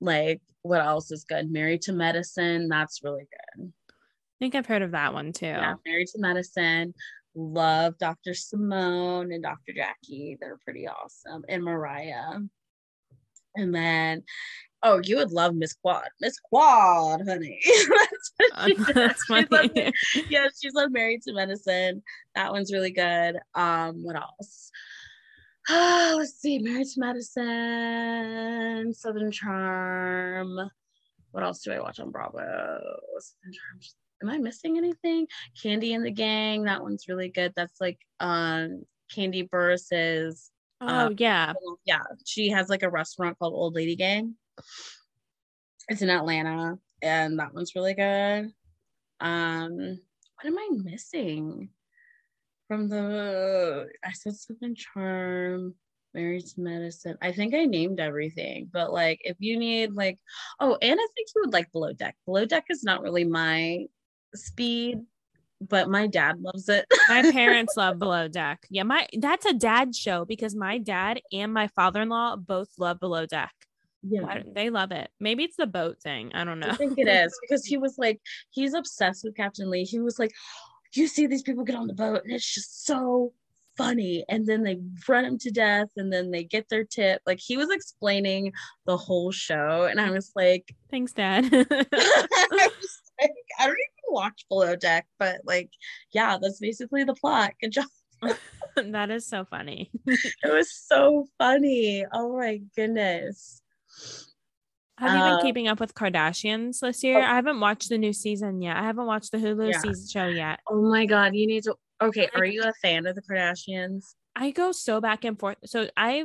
[0.00, 1.50] Like what else is good?
[1.50, 2.68] Married to medicine.
[2.68, 3.26] That's really
[3.56, 3.72] good.
[3.72, 5.46] I think I've heard of that one too.
[5.46, 6.92] yeah married to medicine.
[7.34, 10.36] Love dr simone and dr jackie.
[10.40, 11.44] They're pretty awesome.
[11.48, 12.40] And mariah.
[13.54, 14.22] And then
[14.82, 17.58] oh you would love miss quad miss quad honey
[17.88, 18.92] That's what Uh, she.
[18.92, 19.92] That's She's on funny.
[20.28, 22.02] yeah, she's on Married to Medicine.
[22.34, 23.36] That one's really good.
[23.54, 24.70] Um, what else?
[25.68, 30.56] Ah, let's see, Married to Medicine, Southern Charm.
[31.32, 32.38] What else do I watch on Bravo?
[32.38, 33.80] Southern Charm.
[34.22, 35.26] Am I missing anything?
[35.62, 36.62] Kandi and the Gang.
[36.64, 37.52] That one's really good.
[37.56, 38.82] That's like um
[39.14, 40.50] Kandi Burruss's.
[40.80, 41.52] oh yeah.
[41.84, 44.34] Yeah, she has like a restaurant called Old Lady Gang.
[45.88, 48.52] It's in Atlanta, and that one's really good.
[49.20, 50.00] Um,
[50.34, 51.70] what am I missing
[52.68, 53.88] from the?
[54.04, 55.74] I said something Charm,
[56.14, 57.16] Married to Medicine.
[57.22, 60.18] I think I named everything, but like, if you need like,
[60.60, 62.16] oh, and I think you would like Below Deck.
[62.24, 63.86] Below Deck is not really my
[64.34, 65.02] speed,
[65.60, 66.86] but my dad loves it.
[67.08, 68.66] My parents love Below Deck.
[68.68, 73.26] Yeah, my that's a dad show because my dad and my father-in-law both love Below
[73.26, 73.52] Deck.
[74.08, 74.42] Yeah.
[74.54, 75.10] They love it.
[75.20, 76.32] Maybe it's the boat thing.
[76.34, 76.68] I don't know.
[76.68, 79.84] I think it is because he was like, he's obsessed with Captain Lee.
[79.84, 82.86] He was like, oh, you see these people get on the boat and it's just
[82.86, 83.32] so
[83.76, 84.24] funny.
[84.28, 84.78] And then they
[85.08, 87.22] run him to death and then they get their tip.
[87.26, 88.52] Like he was explaining
[88.86, 89.88] the whole show.
[89.90, 91.44] And I was like, Thanks, Dad.
[91.52, 95.70] I was like, I don't even watch Below Deck, but like,
[96.12, 97.52] yeah, that's basically the plot.
[97.60, 97.86] Good job.
[98.76, 99.90] that is so funny.
[100.06, 102.04] It was so funny.
[102.12, 103.62] Oh my goodness.
[104.98, 107.18] Have you been Uh, keeping up with Kardashians this year?
[107.18, 107.22] oh.
[107.22, 108.76] I haven't watched the new season yet.
[108.78, 109.78] I haven't watched the Hulu Yeah.
[109.80, 110.60] season show yet.
[110.68, 111.74] Oh my god, you need to.
[112.00, 114.14] Okay, are you a fan of the Kardashians?
[114.34, 115.56] I go so back and forth.
[115.66, 116.24] So I,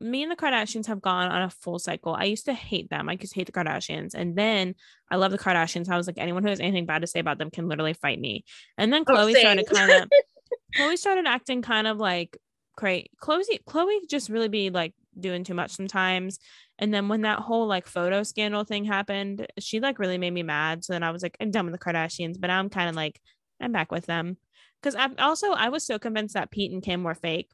[0.00, 2.12] me and the Kardashians have gone on a full cycle.
[2.14, 3.08] I used to hate them.
[3.08, 4.74] I used to hate the Kardashians, and then
[5.10, 5.88] I love the Kardashians.
[5.88, 8.18] I was like, anyone who has anything bad to say about them can literally fight
[8.20, 8.44] me.
[8.76, 10.08] And then Oh, Khloe started kind of,
[10.76, 12.36] Khloe started acting kind of like
[12.76, 13.10] crazy.
[13.20, 16.38] Khloe, Khloe just really be like doing too much sometimes.
[16.78, 20.42] And then when that whole like photo scandal thing happened, she like really made me
[20.42, 20.84] mad.
[20.84, 22.94] So then I was like, I'm done with the Kardashians, but now I'm kind of
[22.94, 23.20] like,
[23.60, 24.36] I'm back with them.
[24.80, 27.50] Because I also I was so convinced that Pete and Kim were fake.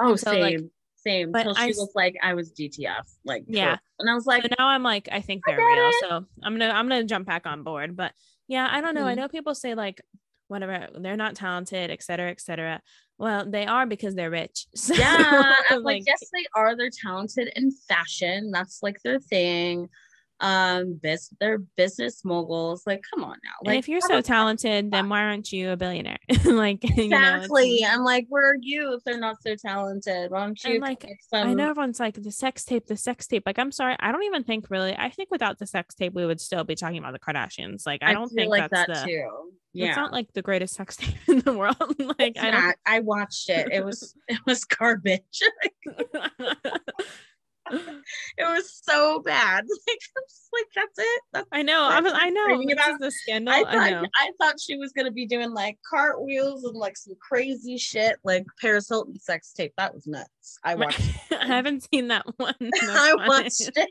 [0.00, 0.60] Oh, So, same, like-
[0.96, 1.32] same.
[1.32, 3.76] but she I was like, I was DTF, like, Yeah.
[3.76, 5.88] for- and I was like, so now I'm like, I think they're get real.
[5.88, 5.94] it.
[6.00, 7.96] So I'm gonna I'm gonna jump back on board.
[7.96, 8.12] But
[8.46, 9.06] yeah, I don't know.
[9.06, 9.16] I Mhm.
[9.16, 10.00] know people say like
[10.48, 12.80] whatever, they're not talented, et cetera, et cetera.
[13.18, 14.66] Well, they are because they're rich.
[14.76, 16.76] So yeah, I'm like, like, yes, they are.
[16.76, 18.50] They're talented in fashion.
[18.50, 19.88] That's like their thing.
[20.40, 22.84] Um, biz, they're business moguls.
[22.86, 23.50] Like, come on now.
[23.60, 26.18] and Like, if you're so talented, then why aren't you a billionaire?
[26.44, 27.84] like you know, exactly.
[27.84, 30.30] I'm like, where are you if they're not so talented?
[30.30, 31.48] Why don't you And, like, some?
[31.48, 33.42] I know everyone's like the sex tape, the sex tape.
[33.46, 34.94] Like, I'm sorry, I don't even think really.
[34.96, 37.84] I think without the sex tape, we would still be talking about the Kardashians.
[37.84, 39.10] Like, I, don't think like that's that the.
[39.10, 39.52] too.
[39.74, 39.88] Yeah.
[39.88, 41.76] It's not like the greatest sex tape in the world.
[41.98, 42.76] like, It's I not.
[42.86, 43.68] I watched it.
[43.70, 45.42] It was it was garbage.
[48.38, 49.64] it was so bad.
[49.88, 51.22] Like I'm just like that's it.
[51.32, 51.82] That's I know.
[51.82, 52.12] I was.
[52.14, 52.44] I know.
[52.44, 53.54] screaming This about- is the scandal.
[53.54, 54.08] I I, thought know.
[54.16, 58.44] I, thought she was gonna be doing like cartwheels and like some crazy shit, like
[58.60, 59.72] Paris Hilton sex tape.
[59.78, 60.58] That was nuts.
[60.64, 61.00] I watched.
[61.32, 62.54] I haven't seen that one.
[62.60, 63.28] That's I funny.
[63.28, 63.90] watched it.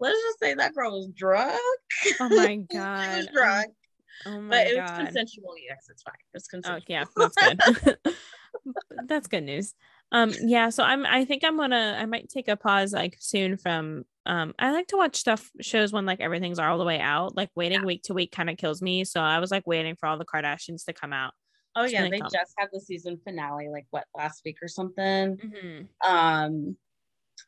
[0.00, 1.60] Let's just say that girl was drunk.
[2.20, 3.04] oh my god.
[3.12, 3.66] she was oh drunk,
[4.26, 5.04] Oh my but it was god.
[5.04, 5.54] consensual.
[5.68, 6.14] Yes, it's fine.
[6.34, 6.84] It's Oh consensual.
[6.88, 7.98] yeah, that's good.
[9.06, 9.74] that's good news.
[10.12, 13.56] Um yeah, so I'm I think I'm gonna I might take a pause like soon
[13.56, 17.36] from um I like to watch stuff shows when like everything's all the way out.
[17.36, 19.04] Like waiting week to week kind of kills me.
[19.04, 21.32] So I was like waiting for all the Kardashians to come out.
[21.74, 22.28] Oh It's yeah, they come.
[22.30, 25.36] just had the season finale like what last week or something.
[25.38, 26.12] Mm-hmm.
[26.14, 26.76] Um,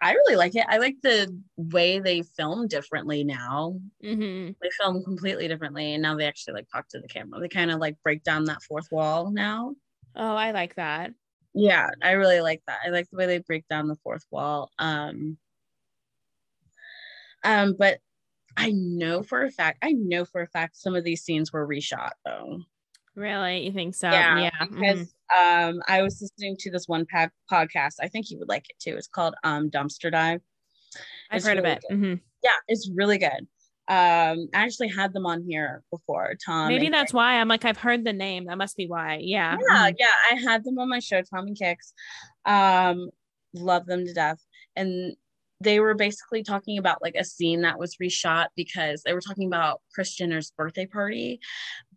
[0.00, 0.64] I really like it.
[0.68, 3.78] I like the way they film differently now.
[4.02, 4.52] Mm-hmm.
[4.60, 7.40] They film completely differently, and now they actually like talk to the camera.
[7.40, 9.74] They kind of like break down that fourth wall now.
[10.16, 11.12] Oh, I like that.
[11.54, 12.80] Yeah, I really like that.
[12.84, 14.70] I like the way they break down the fourth wall.
[14.78, 15.38] Um,
[17.44, 17.98] um, but
[18.56, 21.66] I know for a fact, I know for a fact some of these scenes were
[21.66, 22.60] reshot though.
[23.14, 23.66] Really?
[23.66, 24.10] You think so?
[24.10, 24.66] yeah, Yeah.
[24.68, 25.68] because mhm.
[25.70, 27.94] um I was listening to this one pa- podcast.
[28.00, 28.96] I think you would like it too.
[28.96, 30.40] It's called um Dumpster Dive.
[31.30, 31.84] I've heard really of it.
[31.92, 32.20] Mhm.
[32.42, 33.46] Yeah, it's really good.
[33.86, 36.34] Um, I actually had them on here before.
[36.44, 36.68] Tom.
[36.68, 38.46] Maybe that's why I'm like I've heard the name.
[38.46, 39.18] That must be why.
[39.20, 39.56] Yeah.
[39.68, 39.94] yeah, mhm.
[39.98, 40.06] yeah.
[40.30, 41.92] I had them on my show, Tom and Kicks.
[42.46, 43.10] Um,
[43.52, 44.38] love them to death.
[44.74, 45.14] And
[45.60, 49.46] they were basically talking about like a scene that was reshot because they were talking
[49.46, 51.40] about Kris Jenner's birthday party.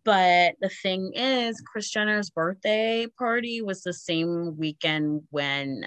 [0.04, 5.86] But the thing is, Kris Jenner's birthday party was the same weekend when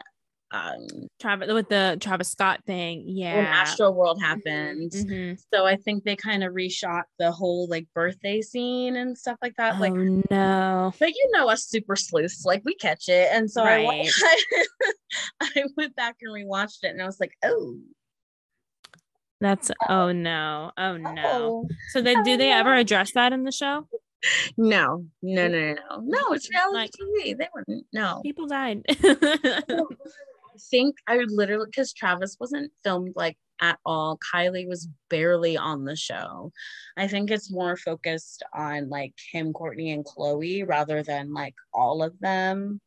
[0.53, 0.86] um
[1.20, 3.05] Travis with the Travis Scott thing.
[3.07, 3.64] when Yeah.
[3.64, 4.90] Astroworld happened.
[4.92, 5.38] Mhm.
[5.55, 9.55] So I think they kind of reshot the whole like birthday scene and stuff like
[9.59, 9.78] that.
[9.78, 10.92] Like oh no.
[10.98, 13.28] but you know us super sleuths, like we catch it.
[13.32, 14.09] And so I, Right.
[15.40, 17.76] I went back and rewatched it and I was like, oh,
[19.40, 20.72] That's oh no.
[20.76, 21.68] Oh no.
[21.92, 23.86] So they do they ever address that in the show?
[24.59, 26.01] No, no, no, no, no.
[26.03, 27.38] No, it's reality Like- TV.
[27.38, 27.86] They wouldn't.
[27.92, 28.20] No.
[28.22, 28.84] People died.
[30.70, 34.18] I think I literally because Travis wasn't filmed like at all.
[34.32, 36.52] Kylie was barely on the show.
[36.96, 42.02] I think it's more focused on like Kim, Kourtney, and Khloe rather than like all
[42.02, 42.80] of them.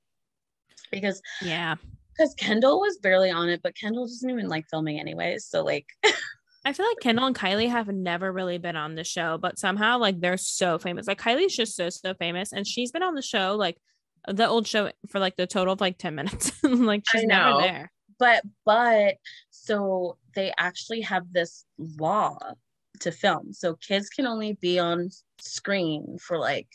[0.92, 1.76] Because yeah.
[2.16, 5.46] because Kendall was barely on it, but Kendall doesn't even like filming anyways.
[5.46, 5.88] So like
[6.66, 9.98] I feel like Kendall and Kylie have never really been on the show, but somehow
[9.98, 11.08] like they're so famous.
[11.08, 13.78] Like Kylie's just so so famous, and she's been on the show like
[14.28, 16.52] the old show for like the total of like ten minutes.
[16.64, 17.92] like she's never there.
[18.20, 19.16] but but
[19.50, 22.38] so they actually have this law
[23.00, 23.54] to film.
[23.54, 25.10] So kids can only be on
[25.40, 26.68] screen for like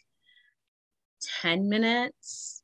[1.40, 2.62] 10 minutes.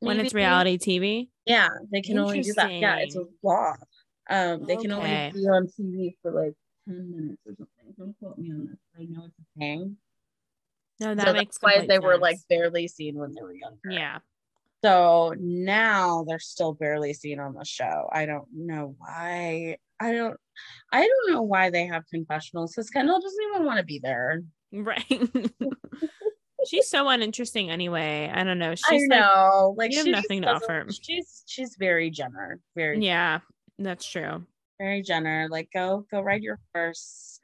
[0.00, 1.28] When it's reality TV.
[1.44, 2.72] Yeah, they can only do that.
[2.72, 3.74] Yeah, it's a law.
[4.30, 6.54] Um, they can only be on TV for like
[6.86, 7.94] 10 minutes or something.
[7.98, 8.78] Don't quote me on this.
[8.96, 9.96] I know it's a thing.
[11.00, 13.54] No, that so makes that's why complete they were like barely seen when they were
[13.54, 13.90] younger.
[13.90, 14.18] yeah.
[14.84, 18.08] So now they're still barely seen on the show.
[18.12, 19.78] I don't know why.
[20.00, 20.36] I don't
[20.92, 24.42] I don't know why they have confessionals because Kendall doesn't even want to be there.
[24.72, 25.04] Right.
[26.68, 28.30] she's so uninteresting anyway.
[28.32, 28.74] I don't know.
[28.74, 29.74] She's I like know.
[29.76, 30.86] Like you have she nothing to offer.
[31.02, 32.60] She's she's very Jenner.
[32.76, 33.40] Very Yeah,
[33.78, 34.44] that's true.
[34.78, 35.48] very Jenner.
[35.50, 37.40] Like go go ride your horse.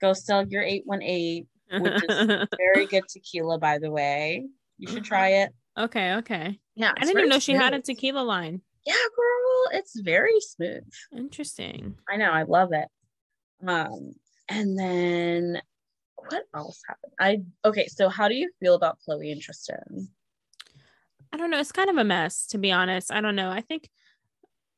[0.00, 4.46] Go sell your 818, which is very good tequila, by the way.
[4.78, 5.52] You should try it.
[5.76, 6.58] okay, okay.
[6.74, 6.92] Yeah.
[6.96, 8.62] I didn't even know she had a tequila line.
[8.86, 9.78] Yeah, girl.
[9.78, 10.84] It's very smooth.
[11.14, 11.96] Interesting.
[12.08, 12.88] I know, I love it.
[13.66, 14.14] Um,
[14.48, 15.60] and then
[16.14, 17.12] what else happened?
[17.20, 20.08] I okay, so how do you feel about Khloe and Tristan?
[21.32, 21.58] I don't know.
[21.58, 23.12] It's kind of a mess, to be honest.
[23.12, 23.50] I don't know.
[23.50, 23.90] I think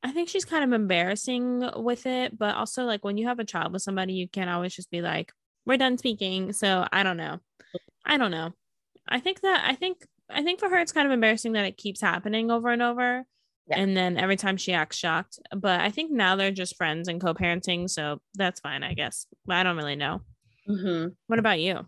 [0.03, 3.45] I think she's kind of embarrassing with it, but also like when you have a
[3.45, 5.31] child with somebody, you can't always just be like,
[5.65, 6.53] we're done speaking.
[6.53, 7.39] So I don't know.
[8.05, 8.53] I don't know.
[9.07, 11.77] I think that I think I think for her it's kind of embarrassing that it
[11.77, 13.23] keeps happening over and over.
[13.67, 13.79] Yeah.
[13.79, 15.39] And then every time she acts shocked.
[15.55, 19.27] But I think now they're just friends and co-parenting, so that's fine, I guess.
[19.45, 20.21] But I don't really know.
[20.67, 21.09] Mm-hmm.
[21.27, 21.85] What about you?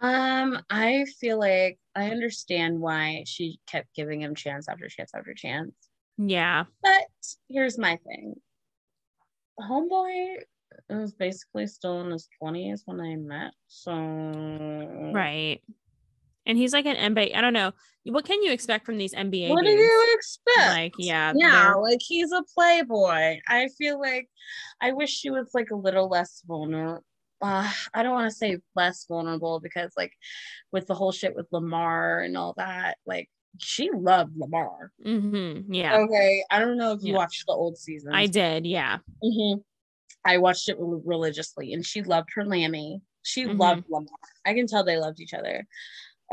[0.00, 5.34] Um, I feel like I understand why she kept giving him chance after chance after
[5.34, 5.72] chance.
[6.18, 6.64] Yeah.
[6.82, 7.06] But
[7.48, 8.34] here's my thing.
[9.60, 10.38] Homeboy
[10.88, 13.52] was basically still in his 20s when I met.
[13.68, 13.92] So
[15.12, 15.60] Right.
[16.44, 17.36] And he's like an NBA.
[17.36, 17.72] I don't know.
[18.04, 19.48] What can you expect from these NBA?
[19.48, 20.68] What do you expect?
[20.68, 23.38] Like, yeah, yeah, like he's a playboy.
[23.48, 24.28] I feel like
[24.80, 27.04] I wish she was like a little less vulnerable.
[27.40, 30.12] Uh, I don't want to say less vulnerable because like
[30.72, 34.92] with the whole shit with Lamar and all that, like she loved Lamar.
[35.04, 37.18] Mhm, Yeah, Okay, I don't know if you Yeah.
[37.18, 38.14] watched the old seasons.
[38.14, 38.66] I did.
[38.66, 38.98] Yeah.
[39.22, 39.54] hmm
[40.24, 43.00] I watched it religiously, and she loved her Lammy.
[43.22, 43.58] She Mhm.
[43.58, 44.08] loved Lamar.
[44.44, 45.66] I can tell they loved each other.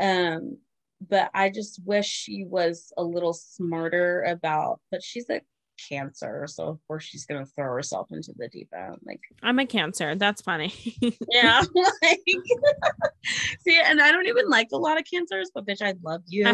[0.00, 0.58] Um,
[1.00, 4.80] but I just wish she was a little smarter about.
[4.90, 5.40] But she's a
[5.88, 8.98] cancer, so of course she's gonna throw herself into the deep end.
[9.04, 10.14] Like, I'm a cancer.
[10.14, 10.74] That's funny.
[11.30, 11.62] yeah,
[12.02, 12.20] like
[13.60, 16.44] see, and I don't even like a lot of cancers, but bitch, I love you.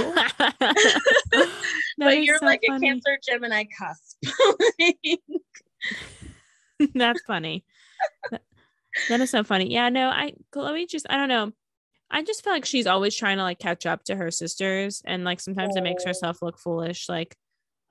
[1.99, 2.87] But you're so like funny.
[2.89, 4.19] a Cancer Gemini cusp.
[6.95, 7.65] That's funny.
[8.31, 8.43] That-
[9.09, 9.73] that is so funny.
[9.73, 11.53] Yeah, no, I Khloe just I don't know.
[12.11, 15.25] I just feel like she's always trying to like catch up to her sisters and
[15.25, 16.09] like sometimes it makes Oh.
[16.11, 17.09] herself look foolish.
[17.09, 17.37] Like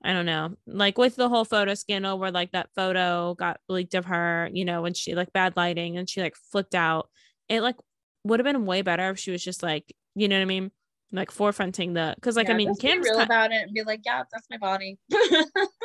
[0.04, 0.56] I don't know.
[0.66, 4.64] Like with the whole photo scandal where like that photo got leaked of her, you
[4.64, 7.08] know, when she like bad lighting and she like flipped out.
[7.48, 7.76] It like
[8.24, 10.70] would have been way better if she was just like, you know what I mean?
[11.12, 14.00] Like forefronting the because like I mean Kim's real ki- about it and be like,
[14.04, 14.98] yeah, that's my body.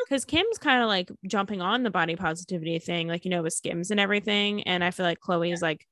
[0.05, 3.53] because Kim's kind of like jumping on the body positivity thing, like you know, with
[3.53, 4.63] Skims and everything.
[4.63, 5.87] And I feel like Khloe is like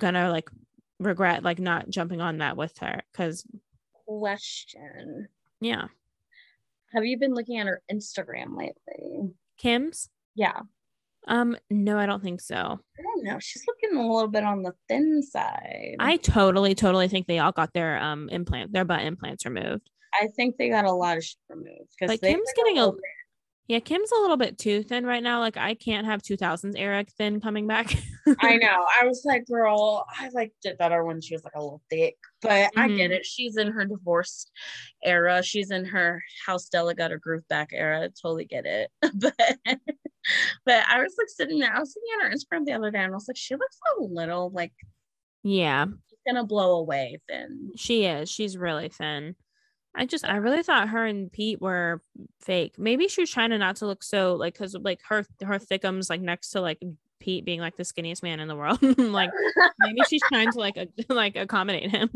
[0.00, 0.50] gonna like
[0.98, 3.46] regret like not jumping on that with her because
[4.06, 5.28] Question:
[5.60, 5.86] yeah,
[6.92, 9.30] Have you been looking at her Instagram lately?
[9.56, 10.10] Kim's.
[10.34, 10.60] Yeah,
[11.26, 12.56] Um, no, I don't think so.
[12.56, 13.38] I don't know.
[13.40, 15.96] She's looking a little bit on the thin side.
[15.98, 19.88] I totally, totally think they all got their um implant, their butt implants removed.
[20.20, 22.92] I think they got a lot of shit removed because Like, Kim's getting a-
[23.66, 25.40] Yeah, Kim's a little bit too thin right now.
[25.40, 27.92] Like I can't have 2000s Eric thin coming back.
[28.40, 28.86] I know.
[29.00, 32.16] I was like, girl, I liked it better when she was like a little thick,
[32.42, 33.14] but I get Mhm.
[33.16, 33.26] it.
[33.26, 34.50] She's in her divorced
[35.02, 35.42] era.
[35.42, 38.08] She's in her house Stella got her groove back era.
[38.22, 38.90] Totally get it.
[39.14, 39.34] but
[40.66, 41.74] but I was like sitting there.
[41.74, 43.78] I was looking at her Instagram the other day, and I was like, she looks
[43.98, 44.72] a little like
[45.42, 47.72] yeah, she's gonna blow away thin.
[47.76, 48.30] she is.
[48.30, 49.36] She's really thin.
[49.94, 52.02] I just, I really thought her and Pete were
[52.40, 52.74] fake.
[52.78, 56.10] Maybe she was trying to not to look so like, cause like her, her thickums
[56.10, 56.82] like next to like
[57.20, 58.82] Pete being like the skinniest man in the world.
[58.98, 59.30] like
[59.78, 62.10] maybe she's trying to like, a, like accommodate him.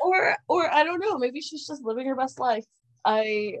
[0.00, 1.16] or or I don't know.
[1.16, 2.64] Maybe she's just living her best life.
[3.04, 3.54] I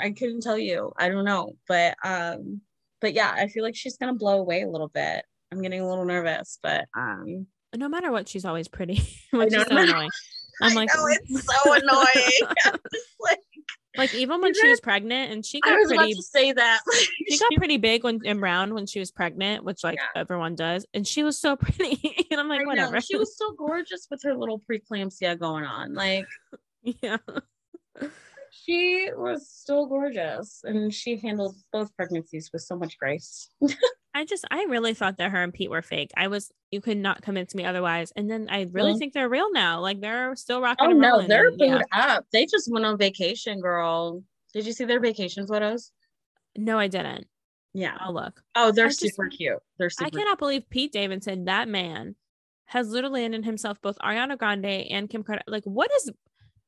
[0.00, 0.92] I couldn't tell you.
[0.96, 1.54] I don't know.
[1.66, 2.60] But um
[3.04, 5.24] but yeah, I feel like she's gonna blow away a little bit.
[5.52, 7.46] I'm getting a little nervous, but um
[7.76, 8.94] no matter what, she's always pretty,
[9.30, 10.10] which know, is so no matter- annoying.
[10.62, 12.54] I'm like, know it's so annoying.
[12.64, 13.38] I'm just like
[13.96, 16.52] like even when she was pregnant and she I got was about pretty to say
[16.52, 16.80] that.
[17.28, 20.20] She got pretty big when and round when she was pregnant, which like Yeah.
[20.20, 22.26] everyone does, and she was so pretty.
[22.30, 23.00] and I'm I like, know, whatever.
[23.00, 25.92] She was so gorgeous with her little preeclampsia going on.
[25.94, 26.26] Like
[26.82, 27.18] yeah.
[28.62, 33.48] She was still gorgeous and she handled both pregnancies with so much grace.
[34.14, 36.12] I just I really thought that her and Pete were fake.
[36.16, 38.12] I was you could not convince me otherwise.
[38.16, 38.98] And then I really Mhm.
[38.98, 39.80] think they're real now.
[39.80, 41.76] Like they're still rocking Oh no, they're and, yeah.
[41.78, 42.26] booed up.
[42.32, 44.22] They just went on vacation, girl.
[44.52, 45.90] Did you see their vacation photos?
[46.56, 47.26] No, I didn't.
[47.72, 47.96] Yeah.
[47.98, 48.40] I'll look.
[48.54, 49.58] Oh, they're I just- super cute.
[49.78, 52.14] They're super I cannot believe Pete Davidson, that man,
[52.66, 55.42] has literally in himself both Ariana Grande and Kim Kardashian.
[55.48, 56.10] Like, what is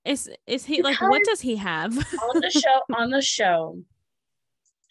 [0.07, 1.01] is is he like?
[1.01, 1.93] What does he have?
[2.33, 2.95] on the show.
[2.97, 3.79] On the show,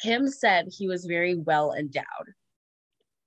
[0.02, 2.06] Kim said he was very well endowed.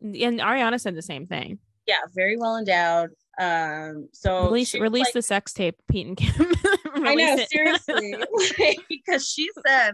[0.01, 1.59] and Ariana said the same thing.
[1.87, 3.11] Yeah, very well endowed.
[3.41, 6.53] Um, so Release release like- the sex tape, Pete and Kim.
[6.95, 8.17] I know, seriously.
[8.89, 9.93] because she said,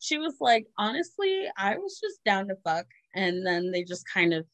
[0.00, 2.86] she was like, honestly, I was just down to fuck.
[3.14, 4.46] And then they just kind of,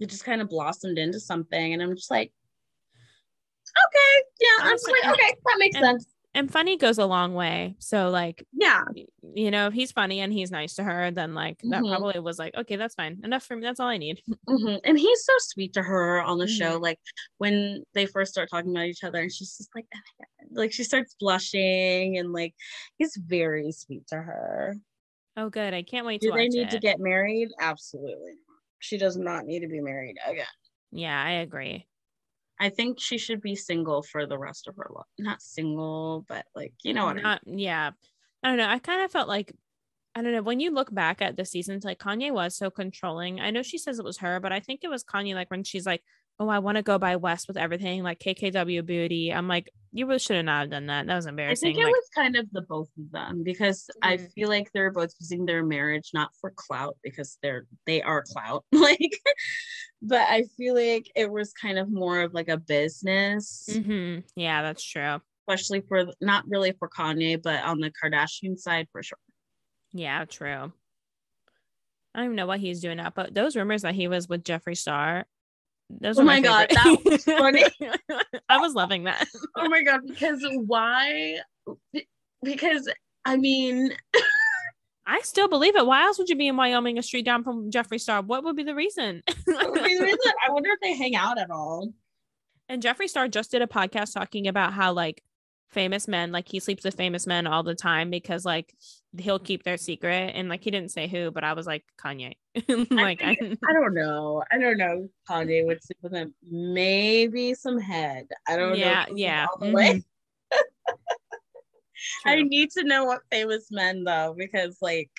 [0.00, 1.74] it just kind of blossomed into something.
[1.74, 2.32] And I'm just like,
[3.86, 6.06] okay, yeah, I'm like, okay, that makes and, sense.
[6.34, 7.74] And funny goes a long way.
[7.78, 8.84] So, like, yeah,
[9.34, 11.88] you know, if he's funny and he's nice to her, then like that Mhm.
[11.96, 13.20] probably was like, okay, that's fine.
[13.24, 13.62] Enough for me.
[13.62, 14.22] That's all I need.
[14.48, 14.80] Mhm.
[14.84, 16.56] And he's so sweet to her on the Mhm.
[16.58, 16.78] show.
[16.78, 17.00] Like
[17.38, 19.86] when they first start talking about each other, and she's just like,
[20.50, 22.54] like she starts blushing, and like
[22.98, 24.76] he's very sweet to her.
[25.36, 25.72] Oh, good.
[25.74, 26.70] I can't wait to Do they need it.
[26.70, 27.48] to get married?
[27.60, 28.34] Absolutely.
[28.80, 30.46] She does not need to be married again.
[30.90, 31.86] yeah, I agree.
[32.60, 35.06] I think she should be single for the rest of her life.
[35.18, 37.22] Not single, but like you know what I mean.
[37.22, 37.90] Not, yeah.
[38.42, 38.68] I don't know.
[38.68, 39.52] I kind of felt like
[40.14, 40.42] I don't know.
[40.42, 43.40] When you look back at the seasons, like Kanye was so controlling.
[43.40, 45.34] I know she says it was her, but I think it was Kanye.
[45.34, 46.02] Like when she's like,
[46.40, 50.06] "Oh, I want to go by West with everything, like KKW booty." I'm like, you
[50.06, 51.06] really should have not have done that.
[51.06, 51.70] That was embarrassing.
[51.70, 54.32] I think it Like, was kind of the both of them because I Mhm.
[54.32, 58.64] feel like they're both using their marriage not for clout because they're they are clout
[58.72, 59.18] like
[60.02, 64.24] but I feel like it was kind of more of like a business Mhm.
[64.36, 65.20] yeah, that's true.
[65.48, 69.18] especially for not really for Kanye but on the Kardashian side for sure.
[69.92, 70.70] Yeah, true.
[72.14, 74.44] I don't even know what he's doing now, but those rumors that he was with
[74.44, 75.24] Jeffree Star,
[75.90, 77.64] those Oh are my God, that was funny.
[78.48, 79.26] I was loving that.
[79.56, 81.38] Oh my god because why
[82.42, 82.88] because
[83.24, 83.92] I mean
[85.06, 85.86] I still believe it.
[85.86, 88.20] Why else would you be in Wyoming, a street down from Jeffree Star?
[88.20, 89.22] What would be the reason?
[89.28, 91.92] I wonder if they hang out at all.
[92.68, 95.22] and Jeffree Star just did a podcast talking about how like
[95.70, 98.72] famous men, like he sleeps with famous men all the time because like
[99.18, 100.32] he'll keep their secret.
[100.34, 102.34] And like he didn't say who, but I was like Kanye.
[102.90, 104.42] like I, think- I don't know.
[104.50, 105.08] I don't know.
[105.28, 106.34] Kanye would sleep with him.
[106.50, 108.26] Maybe some head.
[108.46, 109.16] I don't Yeah, know.
[109.16, 109.66] yeah, All the.
[109.66, 109.98] Mm-hmm.
[112.26, 115.10] I need to know what famous men though, because like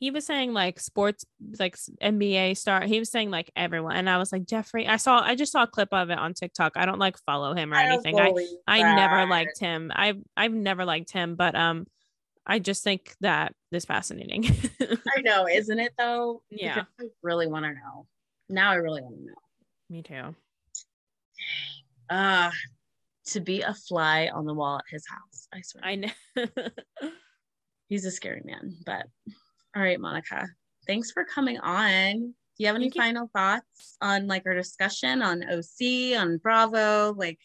[0.00, 1.26] he was saying like sports
[1.58, 2.80] like NBA star.
[2.86, 3.96] He was saying like everyone.
[3.96, 6.32] And I was like, Jeffree, I saw I just saw a clip of it on
[6.32, 6.72] TikTok.
[6.76, 8.18] I don't like follow him or I anything.
[8.18, 9.92] I believe I never liked him.
[9.94, 11.86] I've I've never liked him, but um
[12.46, 14.46] I just think that is fascinating.
[14.80, 16.42] I know, isn't it though?
[16.50, 16.76] Yeah.
[16.76, 18.06] Because I really want to know.
[18.48, 19.34] Now I really want to know.
[19.90, 20.34] Me too.
[22.08, 22.50] Uh
[23.26, 25.46] to be a fly on the wall at his house.
[25.52, 25.84] I swear.
[25.84, 26.10] I know.
[27.88, 28.76] He's a scary man.
[28.86, 29.04] But
[29.76, 30.48] all right, Monica.
[30.86, 32.18] Thanks for coming on.
[32.60, 33.02] Do you have any Thank you.
[33.02, 37.14] final thoughts on like our discussion on OC, on Bravo?
[37.14, 37.38] Like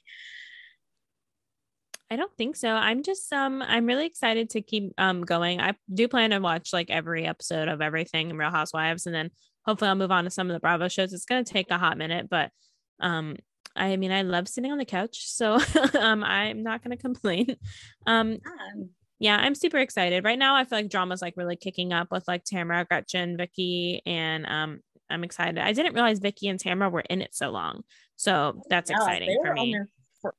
[2.10, 2.70] I don't think so.
[2.70, 5.62] I'm just um I'm really excited to keep um going.
[5.62, 9.32] I do plan to watch like every episode of everything in Real Housewives and then
[9.66, 11.14] hopefully I'll move on to some of the Bravo shows.
[11.14, 12.52] It's gonna take a hot minute, but
[13.00, 13.38] um
[13.76, 15.60] I mean I love sitting on the couch, so
[16.00, 17.56] um I'm not gonna complain.
[18.06, 18.90] Um um,
[19.20, 20.24] yeah, I'm super excited.
[20.24, 24.02] Right now I feel like drama's like really kicking up with like Tamara, Gretchen, Vicki,
[24.06, 25.58] and um I'm excited.
[25.60, 27.84] I didn't realize Vicki and Tamara were in it so long.
[28.16, 29.78] So that's exciting for me.
[30.22, 30.34] for-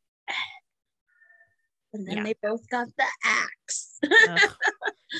[1.92, 2.22] And then Yeah.
[2.24, 4.00] they both got the axe.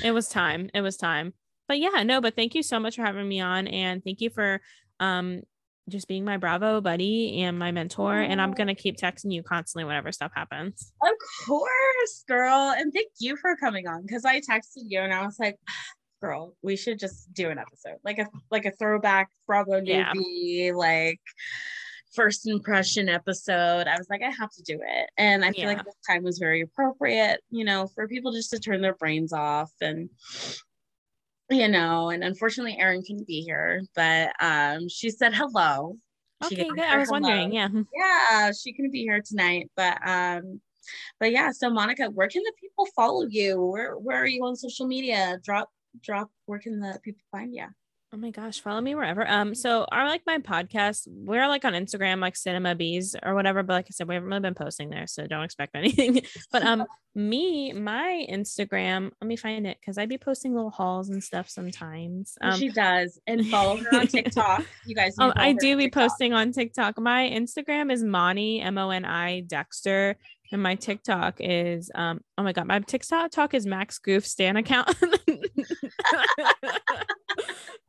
[0.03, 1.33] It was time it was time
[1.69, 4.29] but yeah no but thank you so much for having me on and thank you
[4.31, 4.61] for
[5.01, 5.43] um
[5.89, 8.55] just being my bravo buddy and my mentor and i'm oh.
[8.55, 11.13] gonna keep texting you constantly whenever stuff happens Of
[11.47, 12.75] course, girl.
[12.77, 15.57] And thank you for coming on because I texted you and I was like,
[16.23, 17.99] girl, we should just do an episode.
[18.05, 20.13] Like a like a throwback Bravo Yeah.
[20.15, 21.21] newbie, like
[22.15, 23.87] first impression episode.
[23.87, 25.11] I was like, I have to do it.
[25.19, 25.77] And I feel Yeah.
[25.77, 29.33] like this time was very appropriate, you know, for people just to turn their brains
[29.33, 30.09] off and
[31.51, 35.97] you know, and unfortunately Erin couldn't be here, but um she said hello.
[36.49, 36.81] She okay good.
[36.81, 37.21] I was hello.
[37.21, 37.69] wondering yeah.
[37.95, 40.61] Yeah she couldn't be here tonight but um
[41.19, 43.61] but yeah so monica where can the people follow you?
[43.61, 45.39] Where where are you on social media?
[45.43, 45.71] Drop
[46.03, 47.67] drop where can the people find you
[48.15, 51.73] oh my gosh follow me wherever um so our like my podcast we're like on
[51.73, 54.91] instagram like cinema bees or whatever but like i said we haven't really been posting
[54.91, 56.21] there so don't expect anything
[56.53, 56.85] but um
[57.17, 61.49] me my instagram let me find it because i'd be posting little hauls and stuff
[61.51, 65.85] sometimes um she does and follow her on tiktok you guys Um, I do be
[65.85, 66.03] TikTok.
[66.03, 67.01] posting on TikTok.
[67.01, 70.17] My Instagram is Moni M O N I Dexter,
[70.53, 72.21] and my TikTok is um.
[72.39, 74.95] Oh my god, my TikTok talk is Max Goof Stan account.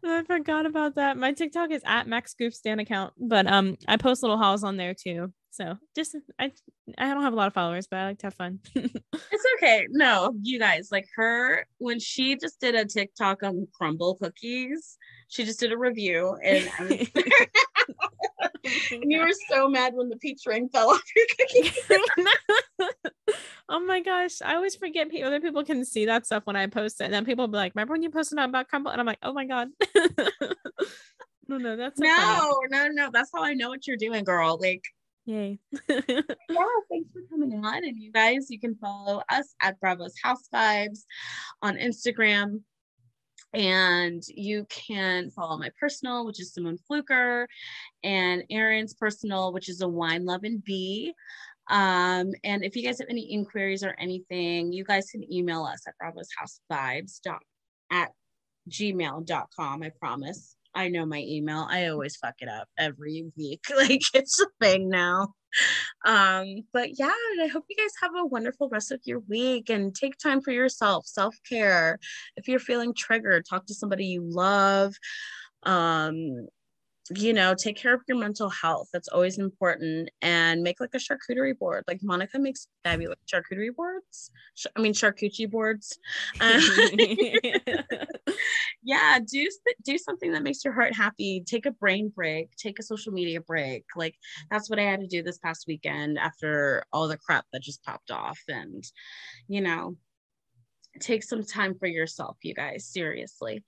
[0.10, 1.18] I forgot about that.
[1.18, 4.78] My TikTok is at Max Goof Stan account, but um, I post little hauls on
[4.78, 5.34] there too.
[5.52, 6.52] So just I
[6.98, 8.60] I don't have a lot of followers, but I like to have fun.
[8.76, 14.20] it's okay no you guys like her when she just did a tiktok on Crumbl
[14.20, 14.98] cookies
[15.30, 17.34] she just did a review and, I was- and
[18.92, 21.72] you were so mad when the peach ring fell off your cookie
[23.70, 24.42] oh my gosh.
[24.42, 27.06] I always forget people, other people can see that stuff when I post it.
[27.06, 28.92] And then people will be like, remember when you posted about Crumbl?
[28.92, 29.70] And I'm like, oh my God.
[31.48, 32.68] no, no, that's no, funny.
[32.70, 33.10] no, no.
[33.12, 34.58] That's how I know what you're doing, girl.
[34.60, 34.84] Like,
[35.26, 35.60] Yay.
[35.90, 36.02] yeah,
[36.90, 37.84] thanks for coming on.
[37.84, 41.02] And you guys, you can follow us at Bravo's House Vibes
[41.62, 42.62] on Instagram.
[43.54, 47.48] And you can follow my personal, which is Simone Fluker,
[48.04, 51.14] and Erin's personal, which is a wine love and bee.
[51.70, 55.82] Um, and if you guys have any inquiries or anything, you guys can email us
[55.88, 57.42] at Bravo's House Vibes dot
[57.92, 58.12] at
[58.70, 59.84] gmail.com.
[59.84, 60.57] I promise.
[60.76, 61.68] I know my email.
[61.70, 63.62] I always fuck it up every week.
[63.76, 65.30] Like it's a thing now.
[66.06, 69.96] Um, but yeah, I hope you guys have a wonderful rest of your week and
[69.96, 72.00] take time for yourself, self-care.
[72.36, 74.94] If you're feeling triggered, talk to somebody you love.
[75.64, 76.48] Um,
[77.16, 78.90] you know, take care of your mental health.
[78.92, 80.10] That's always important.
[80.22, 81.84] And make like a charcuterie board.
[81.88, 84.32] Like Monica makes fabulous charcuterie boards.
[84.56, 85.98] Sh- I mean, charcuterie boards.
[86.40, 86.60] Uh,
[88.84, 89.50] yeah, do
[89.84, 91.44] do something that makes your heart happy.
[91.46, 92.56] Take a brain break.
[92.58, 93.86] Take a social media break.
[93.96, 94.16] Like
[94.52, 97.84] that's what I had to do this past weekend after all the crap that just
[97.84, 98.40] popped off.
[98.48, 98.84] And
[99.48, 99.96] you know,
[101.00, 102.86] take some time for yourself, you guys.
[102.86, 103.64] Seriously.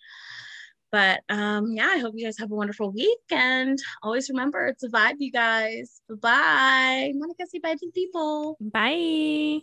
[0.91, 3.19] But um, yeah, I hope you guys have a wonderful week.
[3.31, 6.01] And always remember, it's a vibe, you guys.
[6.09, 7.11] Bye.
[7.15, 8.57] Monica, say bye to the people.
[8.61, 9.61] Bye.